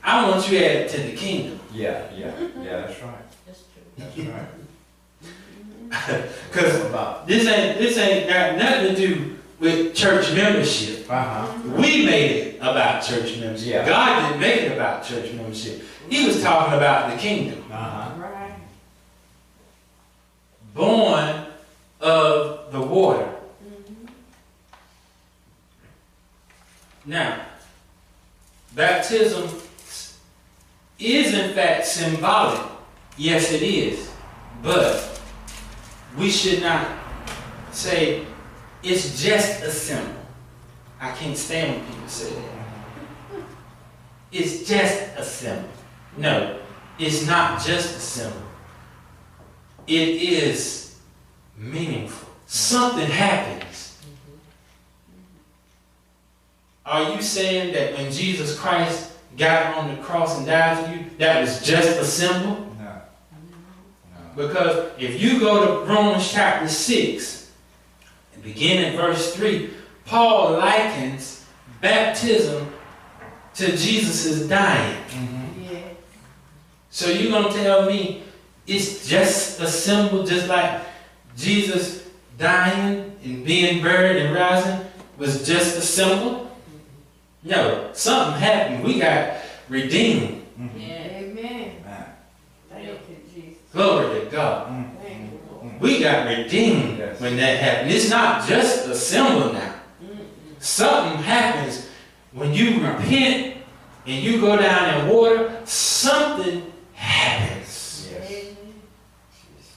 [0.04, 1.60] I want you added to the kingdom.
[1.74, 3.15] Yeah, yeah, yeah, that's right.
[3.45, 3.84] That's true.
[3.97, 4.47] That's right.
[6.52, 11.06] Because this ain't this ain't got nothing to do with church membership.
[11.10, 11.54] Uh-huh.
[11.78, 13.67] We made it about church membership.
[13.67, 13.86] Yeah.
[13.86, 15.84] God didn't make it about church membership.
[16.10, 17.63] He was talking about the kingdom.
[17.71, 18.19] Uh-huh.
[18.19, 18.56] Right.
[20.74, 21.45] Born
[22.02, 23.30] of the water.
[23.63, 24.10] Mhm.
[27.06, 27.41] Now,
[28.74, 29.47] baptism
[30.97, 32.62] is in fact symbolic.
[33.15, 34.10] Yes, it is.
[34.63, 35.19] But
[36.17, 36.88] we should not
[37.71, 38.26] say
[38.84, 40.22] it's just a symbol.
[41.00, 43.44] I can't stand when people say that.
[44.32, 45.70] It's just a symbol.
[46.17, 46.60] No,
[46.98, 48.41] it's not just a symbol.
[49.88, 51.00] It is
[51.58, 52.30] meaningful.
[52.46, 54.00] Something happens.
[56.86, 61.06] Are you saying that when Jesus Christ got on the cross and died for you,
[61.17, 62.56] that was just a symbol?
[62.78, 63.02] No.
[64.12, 64.48] No.
[64.48, 67.40] Because if you go to Romans chapter 6,
[68.41, 69.69] and begin at verse 3,
[70.06, 71.45] Paul likens
[71.80, 72.67] baptism
[73.56, 74.98] to Jesus' dying.
[75.10, 75.71] Mhm.
[75.71, 75.79] Yeah.
[76.89, 78.23] So you're going to tell me
[78.67, 80.81] it's just a symbol, just like
[81.37, 82.04] Jesus
[82.37, 84.79] dying and being buried and rising
[85.17, 86.52] was just a symbol?
[87.44, 88.83] No, something happened.
[88.83, 89.35] We got
[89.69, 90.44] redeemed.
[90.60, 90.69] Mhm.
[90.77, 91.17] Yeah.
[91.17, 91.71] Amen.
[92.69, 92.98] Thank you,
[93.33, 93.60] Jesus.
[93.73, 94.69] Glory to God.
[94.69, 95.00] Mhm.
[95.82, 96.25] Thank you, Lord.
[96.25, 97.19] We got redeemed Yes.
[97.19, 97.92] when that happened.
[97.92, 99.73] It's not just a symbol now.
[100.60, 101.88] Something happens
[102.34, 103.58] when you repent
[104.06, 108.08] and you go down in water, something happens.
[108.12, 108.29] Yes.
[108.32, 108.56] Amen.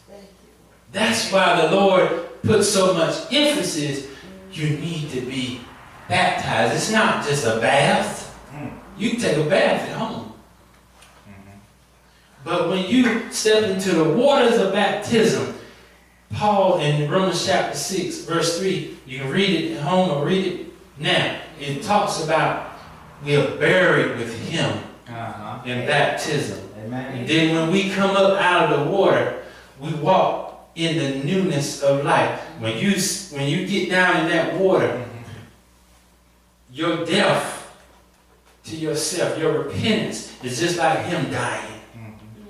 [0.08, 0.50] Thank you.
[0.92, 4.06] That's why the Lord puts so much emphasis.
[4.52, 5.60] You need to be
[6.08, 6.74] baptized.
[6.74, 8.38] It's not just a bath.
[8.54, 8.70] Mm.
[8.98, 10.32] You can take a bath at home.
[11.26, 11.58] Mhm.
[12.44, 15.53] But when you step into the waters of baptism,
[16.34, 20.46] Paul in Romans chapter 6, verse 3, you can read it at home or read
[20.46, 20.66] it
[20.98, 21.38] now.
[21.60, 22.72] It talks about
[23.24, 24.78] we are buried with him
[25.08, 25.58] Uh-huh.
[25.64, 26.58] in baptism.
[26.76, 29.42] And then when we come up out of the water,
[29.80, 32.40] we walk in the newness of life.
[32.58, 32.92] When you
[33.30, 35.34] when you get down in that water, Mhm.
[36.72, 37.66] your death
[38.66, 41.73] to yourself, your repentance is just like him dying.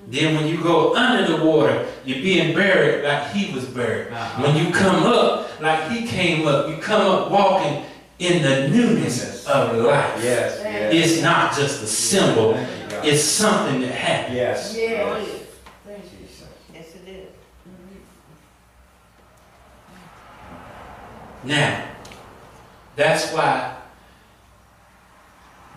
[0.07, 4.13] Then when you go under the water, you're being buried like he was buried.
[4.13, 4.43] Uh-huh.
[4.43, 7.85] When you come up like he came up, you come up walking
[8.19, 10.23] in the newness of life.
[10.23, 10.95] Yes, yes.
[10.95, 13.07] It's not just a symbol, Thank you, God.
[13.07, 14.37] it's something that happened.
[14.37, 14.77] Yes.
[14.77, 15.19] Yeah.
[15.19, 15.41] yes.
[15.87, 16.19] Thank you.
[16.27, 16.49] Jesus.
[16.73, 17.29] Yes, it is.
[21.45, 21.89] Now,
[22.95, 23.77] that's why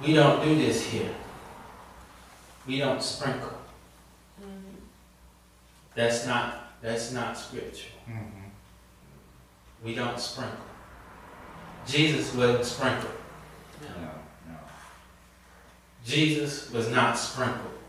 [0.05, 1.09] we don't do this here.
[2.67, 3.56] We don't sprinkle.
[5.97, 7.97] That's not that's not scriptural.
[8.07, 8.51] Mhm.
[9.83, 10.55] We don't sprinkle.
[11.87, 13.17] Jesus wasn't sprinkled.
[13.81, 14.09] No,
[14.47, 14.57] no.
[16.05, 17.79] Jesus was not sprinkled.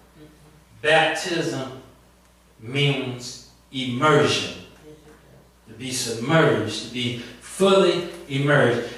[0.81, 1.83] Baptism
[2.61, 4.55] means immersion.
[5.69, 8.89] to be submerged, to be fully immersed.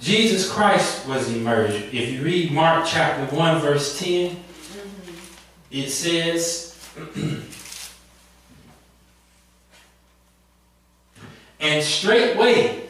[0.00, 1.92] Jesus Christ was immersed.
[1.92, 4.42] If you read Mark chapter 1, verse 10,
[5.70, 6.74] it says,
[11.60, 12.82] And straightway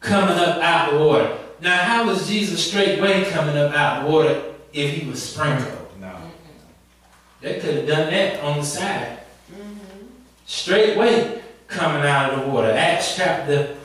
[0.00, 1.38] coming up out of the water.
[1.60, 5.88] Now, how was Jesus straightway coming up out of the water if he was sprinkled?
[6.00, 6.16] No.
[7.40, 9.20] They could have done that on the side.
[9.50, 10.06] Mm-hmm.
[10.46, 12.70] Straightway coming out of the water.
[12.70, 13.76] Acts chapter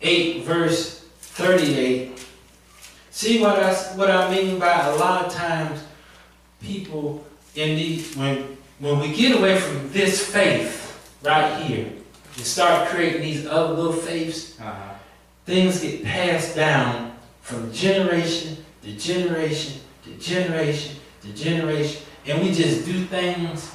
[0.00, 2.26] 8, verse 38.
[3.10, 5.82] See what I, what I mean by a lot of times
[6.60, 10.82] people in these, when, when we get away from this faith
[11.22, 11.90] right here
[12.36, 14.94] and start creating these other little faiths, Uh-huh.
[15.46, 17.12] things get passed down
[17.42, 23.70] from generation to generation to generation to generation, and we just do things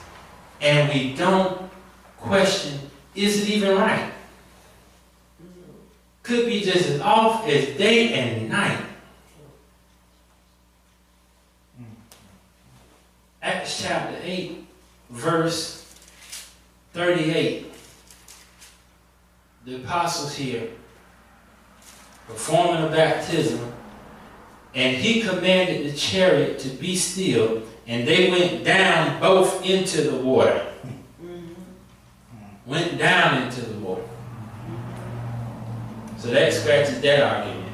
[0.62, 1.70] and we don't
[2.18, 2.80] question
[3.16, 4.12] is it even right?
[6.24, 8.80] Could be just as off as day and night.
[13.42, 14.66] Acts chapter 8,
[15.10, 15.84] verse
[16.94, 17.71] 38.
[19.66, 20.70] The apostles here
[22.28, 23.74] performing a baptism,
[24.74, 30.16] and he commanded the chariot to be still, and they went down both into the
[30.18, 30.66] water.
[31.22, 31.54] Mm-hmm.
[32.66, 34.08] Went down into the water.
[36.18, 37.68] So that scratches that argument.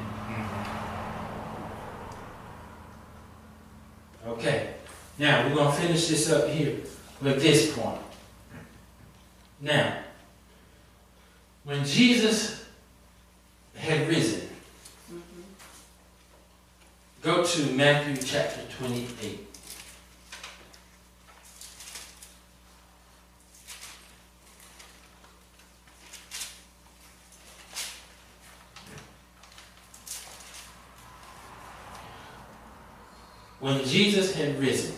[4.24, 4.30] Mm-hmm.
[4.30, 4.74] Okay.
[5.18, 6.76] Now we're gonna finish this up here
[7.20, 8.00] with this point.
[9.60, 9.98] Now,
[11.68, 12.64] when Jesus
[13.76, 14.40] had risen,
[15.12, 15.42] mm-hmm.
[17.20, 19.40] go to Matthew chapter 28.
[33.60, 34.96] When Jesus had risen,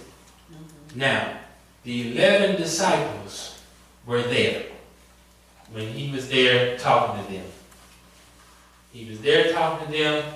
[0.53, 1.01] mm-hmm.
[1.01, 1.37] now
[1.83, 3.61] the 11 disciples
[4.07, 4.70] were there
[5.73, 7.47] when he was there talking to them.
[8.93, 10.35] He was there talking to them,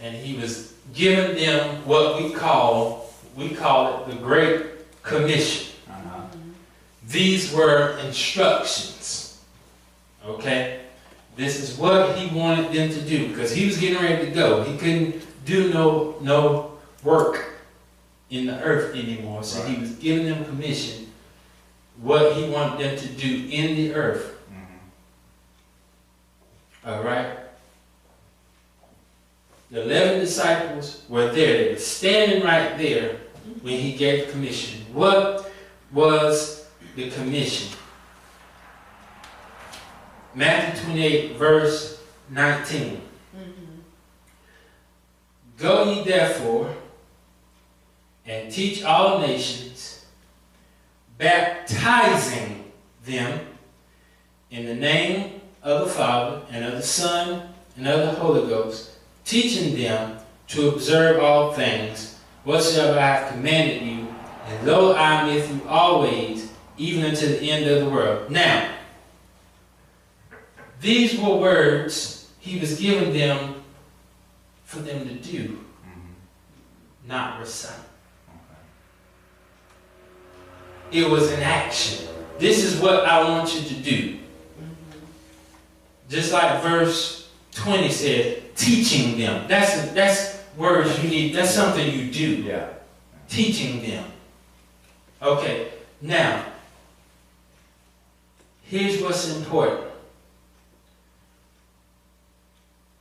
[0.00, 5.74] and he was giving them what we call we call it the Great Commission.
[5.88, 6.22] Uh-huh.
[7.08, 9.42] These were instructions.
[10.24, 10.80] Okay?
[11.36, 14.62] This is what he wanted them to do because he was getting ready to go.
[14.64, 17.60] He couldn't do no no work
[18.30, 19.44] in the earth anymore.
[19.44, 21.05] So he was giving them commission
[22.00, 24.36] what he wanted them to do in the earth.
[24.50, 24.78] Mhm.
[26.90, 27.38] All right?
[29.70, 31.64] The 11 disciples were there.
[31.64, 33.16] They were standing right there
[33.62, 34.86] when he gave the commission.
[34.92, 35.50] What
[35.92, 37.76] was the commission?
[40.34, 43.02] Matthew 28, verse 19.
[45.58, 46.74] Go ye therefore
[48.26, 49.95] and teach all nations,
[51.18, 52.72] baptizing
[53.04, 53.40] them
[54.50, 58.90] in the name of the Father and of the Son and of the Holy Ghost,
[59.24, 64.06] teaching them to observe all things whatsoever I have commanded you,
[64.46, 68.30] and lo, I am with you always, even unto the end of the world.
[68.30, 68.72] Now,
[70.80, 73.62] these were words he was giving them
[74.64, 77.08] for them to do, Mhm.
[77.08, 77.74] not recite.
[80.92, 82.06] It was an action.
[82.38, 84.18] This is what I want you to do.
[86.08, 89.46] Just like verse 20 said, teaching them.
[89.48, 91.34] That's that's words you need.
[91.34, 92.42] That's something you do.
[92.42, 92.68] Yeah.
[93.28, 94.04] Teaching them.
[95.20, 95.68] Okay.
[96.00, 96.44] Now,
[98.68, 99.86] Here's what's important.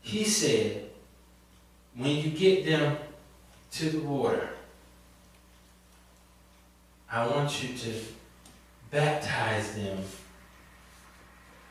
[0.02, 0.90] He said,
[1.96, 2.98] when you get them
[3.72, 4.50] to the water,
[7.16, 7.94] I want you to
[8.92, 10.00] baptize them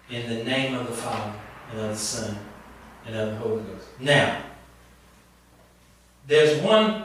[0.09, 1.35] in the name of the Father
[1.71, 2.39] and of the Son
[3.07, 3.89] and of the Holy Ghost.
[4.01, 4.43] Now,
[6.27, 7.05] there's one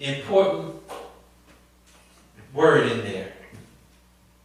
[0.00, 0.82] important
[2.52, 3.32] word in there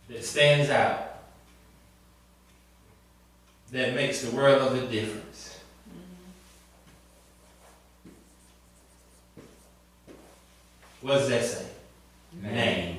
[0.10, 1.24] that stands out
[3.72, 5.60] that makes the world of a difference.
[11.01, 11.66] What does that say?
[12.41, 12.95] Name.
[12.95, 12.99] Mhm.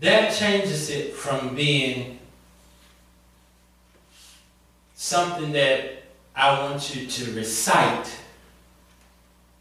[0.00, 2.18] That changes it from being
[4.94, 6.04] something that
[6.36, 8.08] I want you to recite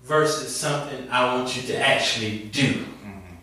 [0.04, 2.86] versus something I want you to actually do.
[3.04, 3.38] Mhm.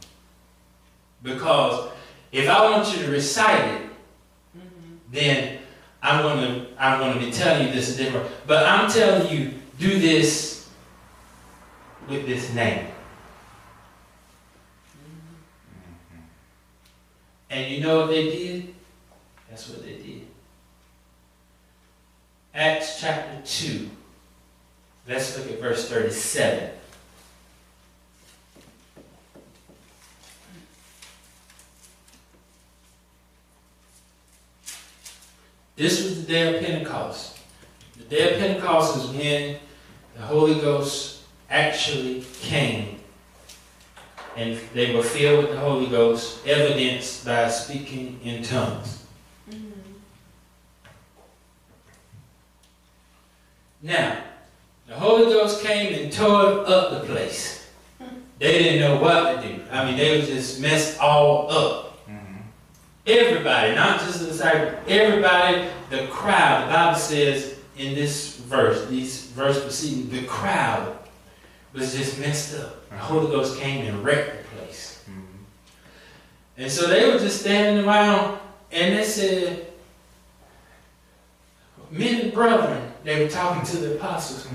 [1.22, 1.90] Because
[2.30, 3.82] if I want you to recite it,
[4.56, 4.98] Mhm.
[5.10, 5.58] then
[6.02, 8.28] I'm gonna I'm gonna be telling you this is different.
[8.46, 10.66] But I'm telling you, do this
[12.08, 12.93] with this name.
[17.54, 18.74] And you know what they did?
[19.48, 20.26] That's what they did.
[22.52, 23.88] Acts chapter 2.
[25.08, 26.70] Let's look at verse 37.
[35.76, 37.38] This was the day of Pentecost.
[37.98, 39.58] The day of Pentecost is when
[40.16, 42.93] the Holy Ghost actually came.
[44.36, 48.98] And they were filled with the Holy Ghost, evidenced by speaking in tongues.
[49.48, 49.72] Mhm.
[53.82, 54.18] Now,
[54.88, 57.66] the Holy Ghost came and tore up the place.
[58.40, 59.62] They didn't know what to do.
[59.70, 62.06] I mean, they was just messed all up.
[62.08, 62.42] Mhm.
[63.06, 69.26] Everybody, not just the disciples, everybody, the crowd, the Bible says in this verse, these
[69.26, 70.98] verse preceding, the crowd
[71.72, 72.83] was just messed up.
[72.94, 75.00] The Holy Ghost came and wrecked the place.
[75.08, 75.22] Mhm.
[76.58, 78.38] And so they were just standing around
[78.70, 79.66] and they said,
[81.90, 84.46] Men and brethren, they were talking to the apostles,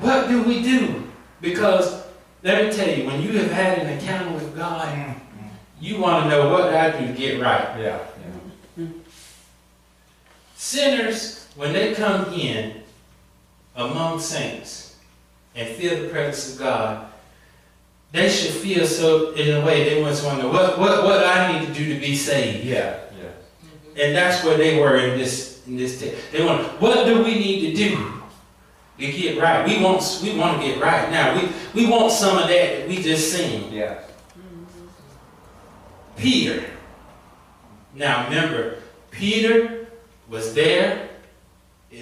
[0.00, 1.08] what do we do?
[1.40, 2.02] Because
[2.42, 5.14] let me tell you, when you have had an encounter with God, Mhm.
[5.80, 7.78] you want to know what I do to get right.
[7.78, 7.98] Yeah,
[8.76, 8.86] yeah.
[10.56, 12.82] Sinners, when they come in
[13.76, 14.96] among saints
[15.54, 17.06] and feel the presence of God,
[18.12, 21.66] they should feel so in a way they must wonder what what what I need
[21.66, 22.64] to do to be saved.
[22.64, 24.02] Yeah, yeah.
[24.02, 26.20] And that's where they were in this in this text.
[26.32, 28.12] They want what do we need to do
[28.98, 29.66] to get right?
[29.66, 31.40] We want we want to get right now.
[31.40, 33.72] We we want some of that that we just seen.
[33.72, 34.02] Yeah.
[36.16, 36.64] Peter.
[37.94, 38.78] Now remember,
[39.10, 39.86] Peter
[40.28, 41.08] was there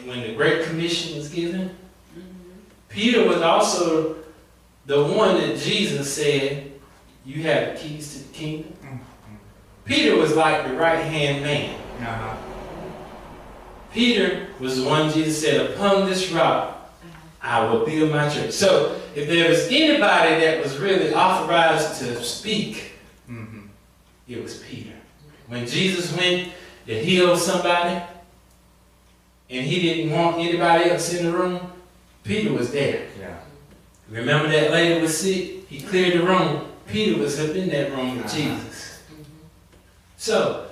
[0.04, 1.68] when the Great Commission was given.
[1.68, 2.22] Mm-hmm.
[2.88, 4.17] Peter was also
[4.88, 6.72] the one that Jesus said,
[7.24, 8.72] You have the keys to the kingdom.
[9.84, 11.78] Peter was like the right hand man.
[12.00, 12.36] Uh-huh.
[13.92, 16.90] Peter was the one Jesus said, Upon this rock
[17.42, 18.52] I will build my church.
[18.52, 22.92] So if there was anybody that was really authorized to speak,
[23.30, 23.68] Mhm.
[24.26, 24.94] it was Peter.
[25.48, 26.48] When Jesus went
[26.86, 28.02] to heal somebody
[29.50, 31.60] and he didn't want anybody else in the room,
[32.24, 33.06] Peter was there.
[33.20, 33.36] Yeah.
[34.10, 35.68] Remember that lady was sick?
[35.68, 36.66] He cleared the room.
[36.86, 38.34] Peter was up in that room with Uh-huh.
[38.36, 39.02] Jesus.
[40.16, 40.66] So,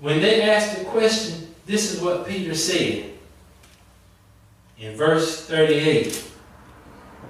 [0.00, 3.10] when they asked the question, this is what Peter said
[4.78, 6.24] in verse 38.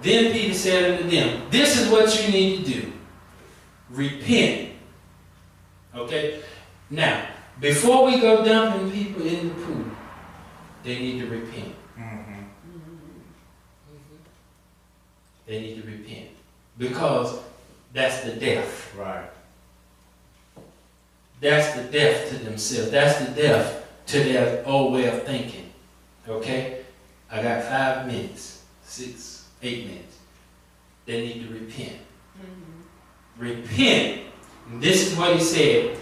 [0.02, 2.92] Then Peter said unto them, This is what you need to do
[3.90, 4.72] repent.
[5.94, 6.40] Okay?
[6.90, 7.26] Now,
[7.60, 9.84] before we go dumping people in the pool,
[10.82, 11.74] they need to repent.
[15.46, 16.28] They need to repent.
[16.78, 17.38] Because
[17.92, 18.94] that's the death.
[18.96, 19.30] Right.
[21.40, 22.90] That's the death to themselves.
[22.90, 25.70] That's the death to their old way of thinking.
[26.28, 26.80] Okay?
[27.30, 30.16] I got five minutes, six, eight minutes.
[31.04, 31.98] They need to repent.
[32.38, 33.42] Mm-hmm.
[33.42, 34.22] Repent.
[34.70, 35.96] And this is what he said.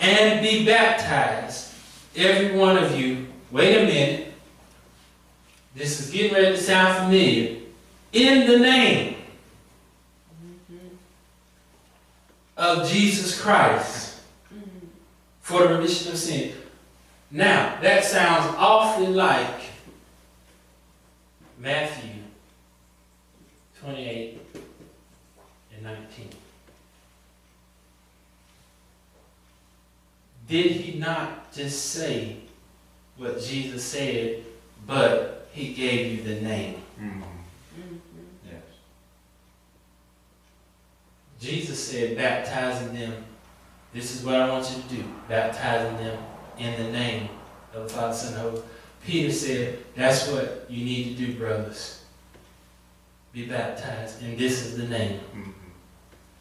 [0.00, 1.72] And be baptized,
[2.14, 3.26] every one of you.
[3.50, 4.32] Wait a minute.
[5.74, 7.60] This is getting ready to sound familiar.
[8.12, 9.16] In the name
[12.56, 14.20] of Jesus Christ
[15.40, 16.52] for the remission of sin.
[17.30, 19.60] Now, that sounds awfully like
[21.58, 22.22] Matthew
[23.80, 24.40] 28
[25.74, 26.30] and 19.
[30.48, 32.36] did he not just say
[33.16, 34.44] what Jesus said,
[34.86, 36.82] but he gave you the name?
[36.98, 37.22] Mhm.
[37.78, 38.00] Mhm.
[38.44, 38.62] Yes.
[41.46, 43.24] Jesus said, baptizing them.
[43.94, 45.08] This is what I want you to do.
[45.28, 46.18] Baptizing them
[46.58, 47.28] in the name
[47.72, 48.62] of the Father, Son, and Holy.
[49.04, 52.04] Peter said, that's what you need to do, brothers.
[53.32, 54.22] Be baptized.
[54.22, 55.20] And this is the name.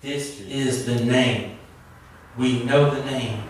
[0.01, 1.59] This is the name.
[2.35, 3.43] We know the name.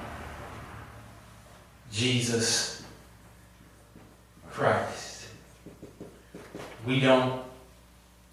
[1.90, 2.84] Jesus
[4.52, 5.28] Christ.
[6.86, 7.44] We don't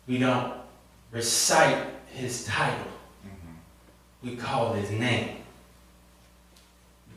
[0.08, 0.54] we don't
[1.12, 2.91] recite his title.
[4.22, 5.38] We call his name.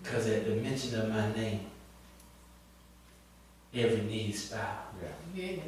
[0.02, 1.62] Because at the mention of my name,
[3.74, 4.60] every knee is bowed.
[5.02, 5.44] Yeah.
[5.44, 5.64] Yeah.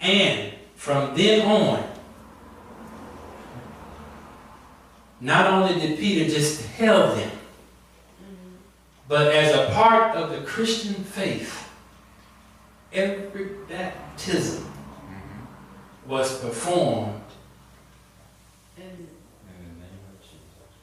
[0.00, 0.08] Yeah.
[0.08, 1.84] And from then on,
[5.20, 7.30] not only did Peter just tell them,
[9.08, 11.70] but as a part of the Christian faith,
[12.92, 16.08] every baptism Mhm.
[16.08, 17.20] was performed
[18.76, 20.74] And In the name of Jesus.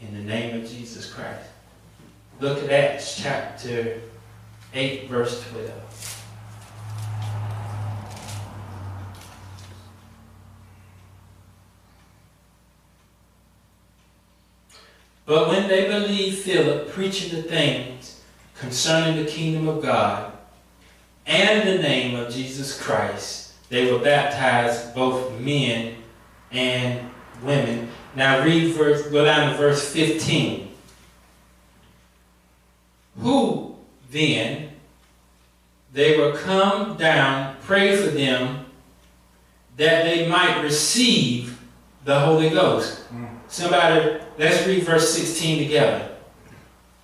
[0.00, 1.48] In the name of Jesus Christ.
[2.40, 4.00] Look at Acts chapter
[4.72, 5.70] 8, verse 12.
[15.26, 18.20] But when they believed Philip preaching the things
[18.58, 20.32] concerning the kingdom of God
[21.24, 25.94] and the name of Jesus Christ, they were baptized, both men
[26.50, 27.08] and
[27.44, 27.88] women.
[28.14, 30.68] Now read verse, go down to verse 15.
[33.18, 33.76] Who
[34.10, 34.70] then
[35.92, 38.66] they were come down, pray for them
[39.76, 41.58] that they might receive
[42.04, 43.02] the Holy Ghost.
[43.12, 43.28] Mm.
[43.48, 46.08] Somebody, let's read verse 16 together.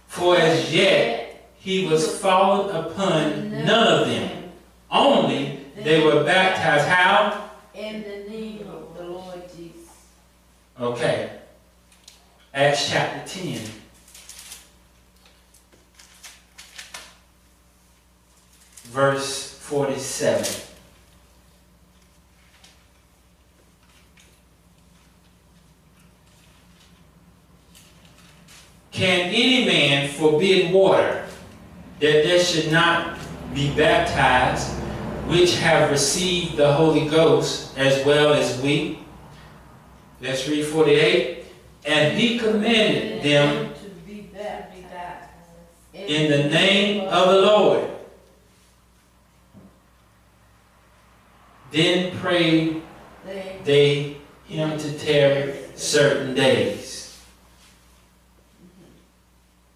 [0.06, 4.52] For as yet he was fallen upon none of them,
[4.90, 6.86] only they were baptized.
[6.86, 7.50] How?
[7.74, 9.90] In the name of the Lord Jesus.
[10.78, 11.30] Okay.
[12.52, 13.60] Acts chapter 10.
[18.84, 20.62] Verse 47.
[28.92, 31.26] Can any man forbid water
[32.00, 33.18] that there should not
[33.54, 34.72] be baptized,
[35.28, 38.98] which have received the Holy Ghost as well as we?
[40.26, 41.44] Let's read 48.
[41.84, 45.30] And he commanded them to be baptized
[45.94, 47.90] in the name of the Lord.
[51.70, 52.82] Then prayed
[53.24, 54.16] They they
[54.48, 57.20] him to tarry certain days.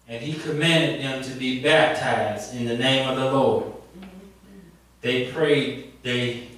[0.09, 3.71] And he commanded them to be baptized in the name of the Lord.
[4.99, 6.49] They prayed they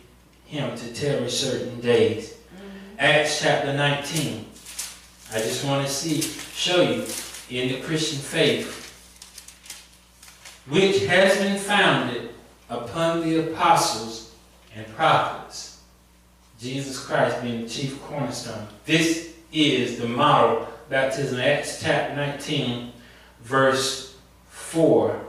[0.47, 2.37] him to tarry certain days.
[2.99, 4.45] Acts chapter 19.
[5.33, 7.05] I just want to see, show you
[7.49, 8.79] in the Christian faith,
[10.67, 12.29] which has been founded
[12.69, 14.33] upon the apostles
[14.75, 15.81] and prophets,
[16.59, 18.67] Jesus Christ being the chief cornerstone.
[18.85, 21.39] This is the model baptism.
[21.39, 22.91] Acts chapter 19,
[23.41, 24.15] verse
[24.49, 25.19] 4.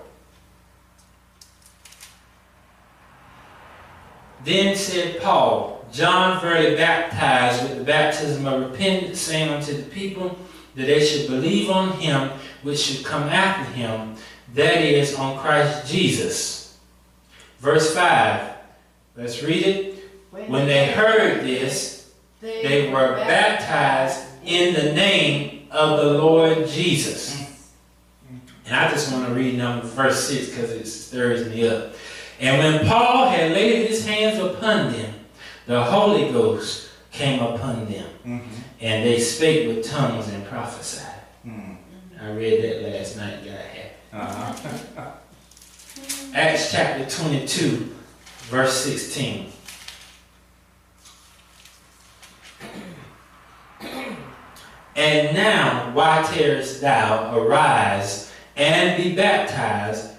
[4.44, 10.36] Then said Paul, John verily baptized with the baptism of repentance, saying unto the people
[10.74, 12.30] that they should believe on him
[12.62, 14.16] which should come after him,
[14.55, 16.78] that is, on Christ Jesus.
[17.61, 18.55] Verse 5.
[19.16, 19.95] Let's read it.
[20.30, 27.40] When they heard this, they were baptized in the name of the Lord Jesus.
[28.66, 31.92] And I just want to read number verse 6 because it stirs me up.
[32.40, 35.03] And when Paul had laid his hands upon them,
[35.66, 38.40] the Holy Ghost came upon them, Mhm.
[38.80, 41.22] and they spake with tongues and prophesied.
[41.46, 41.76] Mhm.
[42.20, 43.90] I read that last night, got happy.
[44.12, 45.10] Uh-huh.
[46.34, 47.94] Acts chapter 22,
[48.50, 49.52] verse 16.
[54.96, 57.36] And now, why tarest thou?
[57.36, 60.10] Arise and be baptized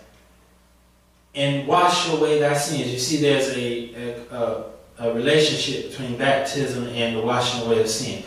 [1.34, 2.92] and wash away thy sins.
[2.92, 4.64] You see, there's a, a, a,
[4.98, 8.24] a relationship between baptism and the washing away of sin.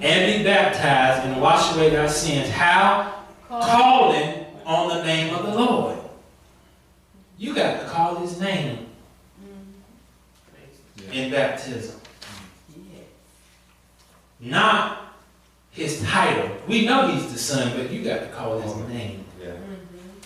[0.00, 2.48] And be baptized and wash away thy sins.
[2.50, 3.24] How?
[3.48, 5.98] Calling on the name of the Lord.
[7.38, 8.86] You got to call his name
[10.96, 11.12] Yeah.
[11.12, 12.00] in baptism.
[12.70, 13.00] Yeah.
[14.40, 15.14] Not
[15.70, 16.50] his title.
[16.68, 19.24] We know he's the son, but you got to call his name.
[19.40, 19.50] Yeah.
[19.50, 20.18] Mm-hmm.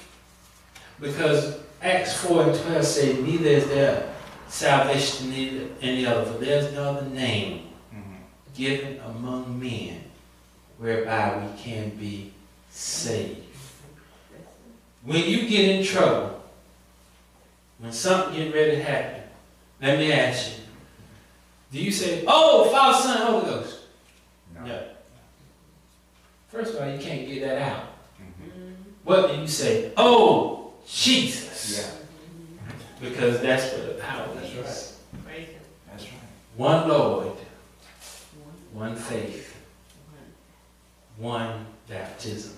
[1.00, 4.14] Because Acts 4 and 12 say, Neither is there
[4.48, 8.18] salvation in any other, for there's no other name Mhm.
[8.54, 10.04] given among men
[10.78, 12.32] whereby we can be
[12.70, 13.42] saved.
[15.02, 16.42] When you get in trouble,
[17.78, 19.22] when something getting ready to happen,
[19.80, 20.54] let me ask you,
[21.72, 23.78] do you say, oh, Father, Son, Holy Ghost?
[24.54, 24.64] No.
[24.64, 24.82] No.
[26.48, 27.82] First of all, you can't get that out.
[28.20, 28.48] Mhm.
[28.48, 28.72] Mm-hmm.
[29.04, 29.92] What do you say?
[29.96, 31.78] Oh, Jesus.
[31.78, 31.90] Yeah,
[33.00, 34.98] Because that's where the power is.
[35.26, 35.48] right.
[35.88, 36.12] That's right.
[36.56, 37.26] One Lord,
[38.72, 39.54] One, one faith,
[41.18, 41.32] one.
[41.32, 42.52] one baptism.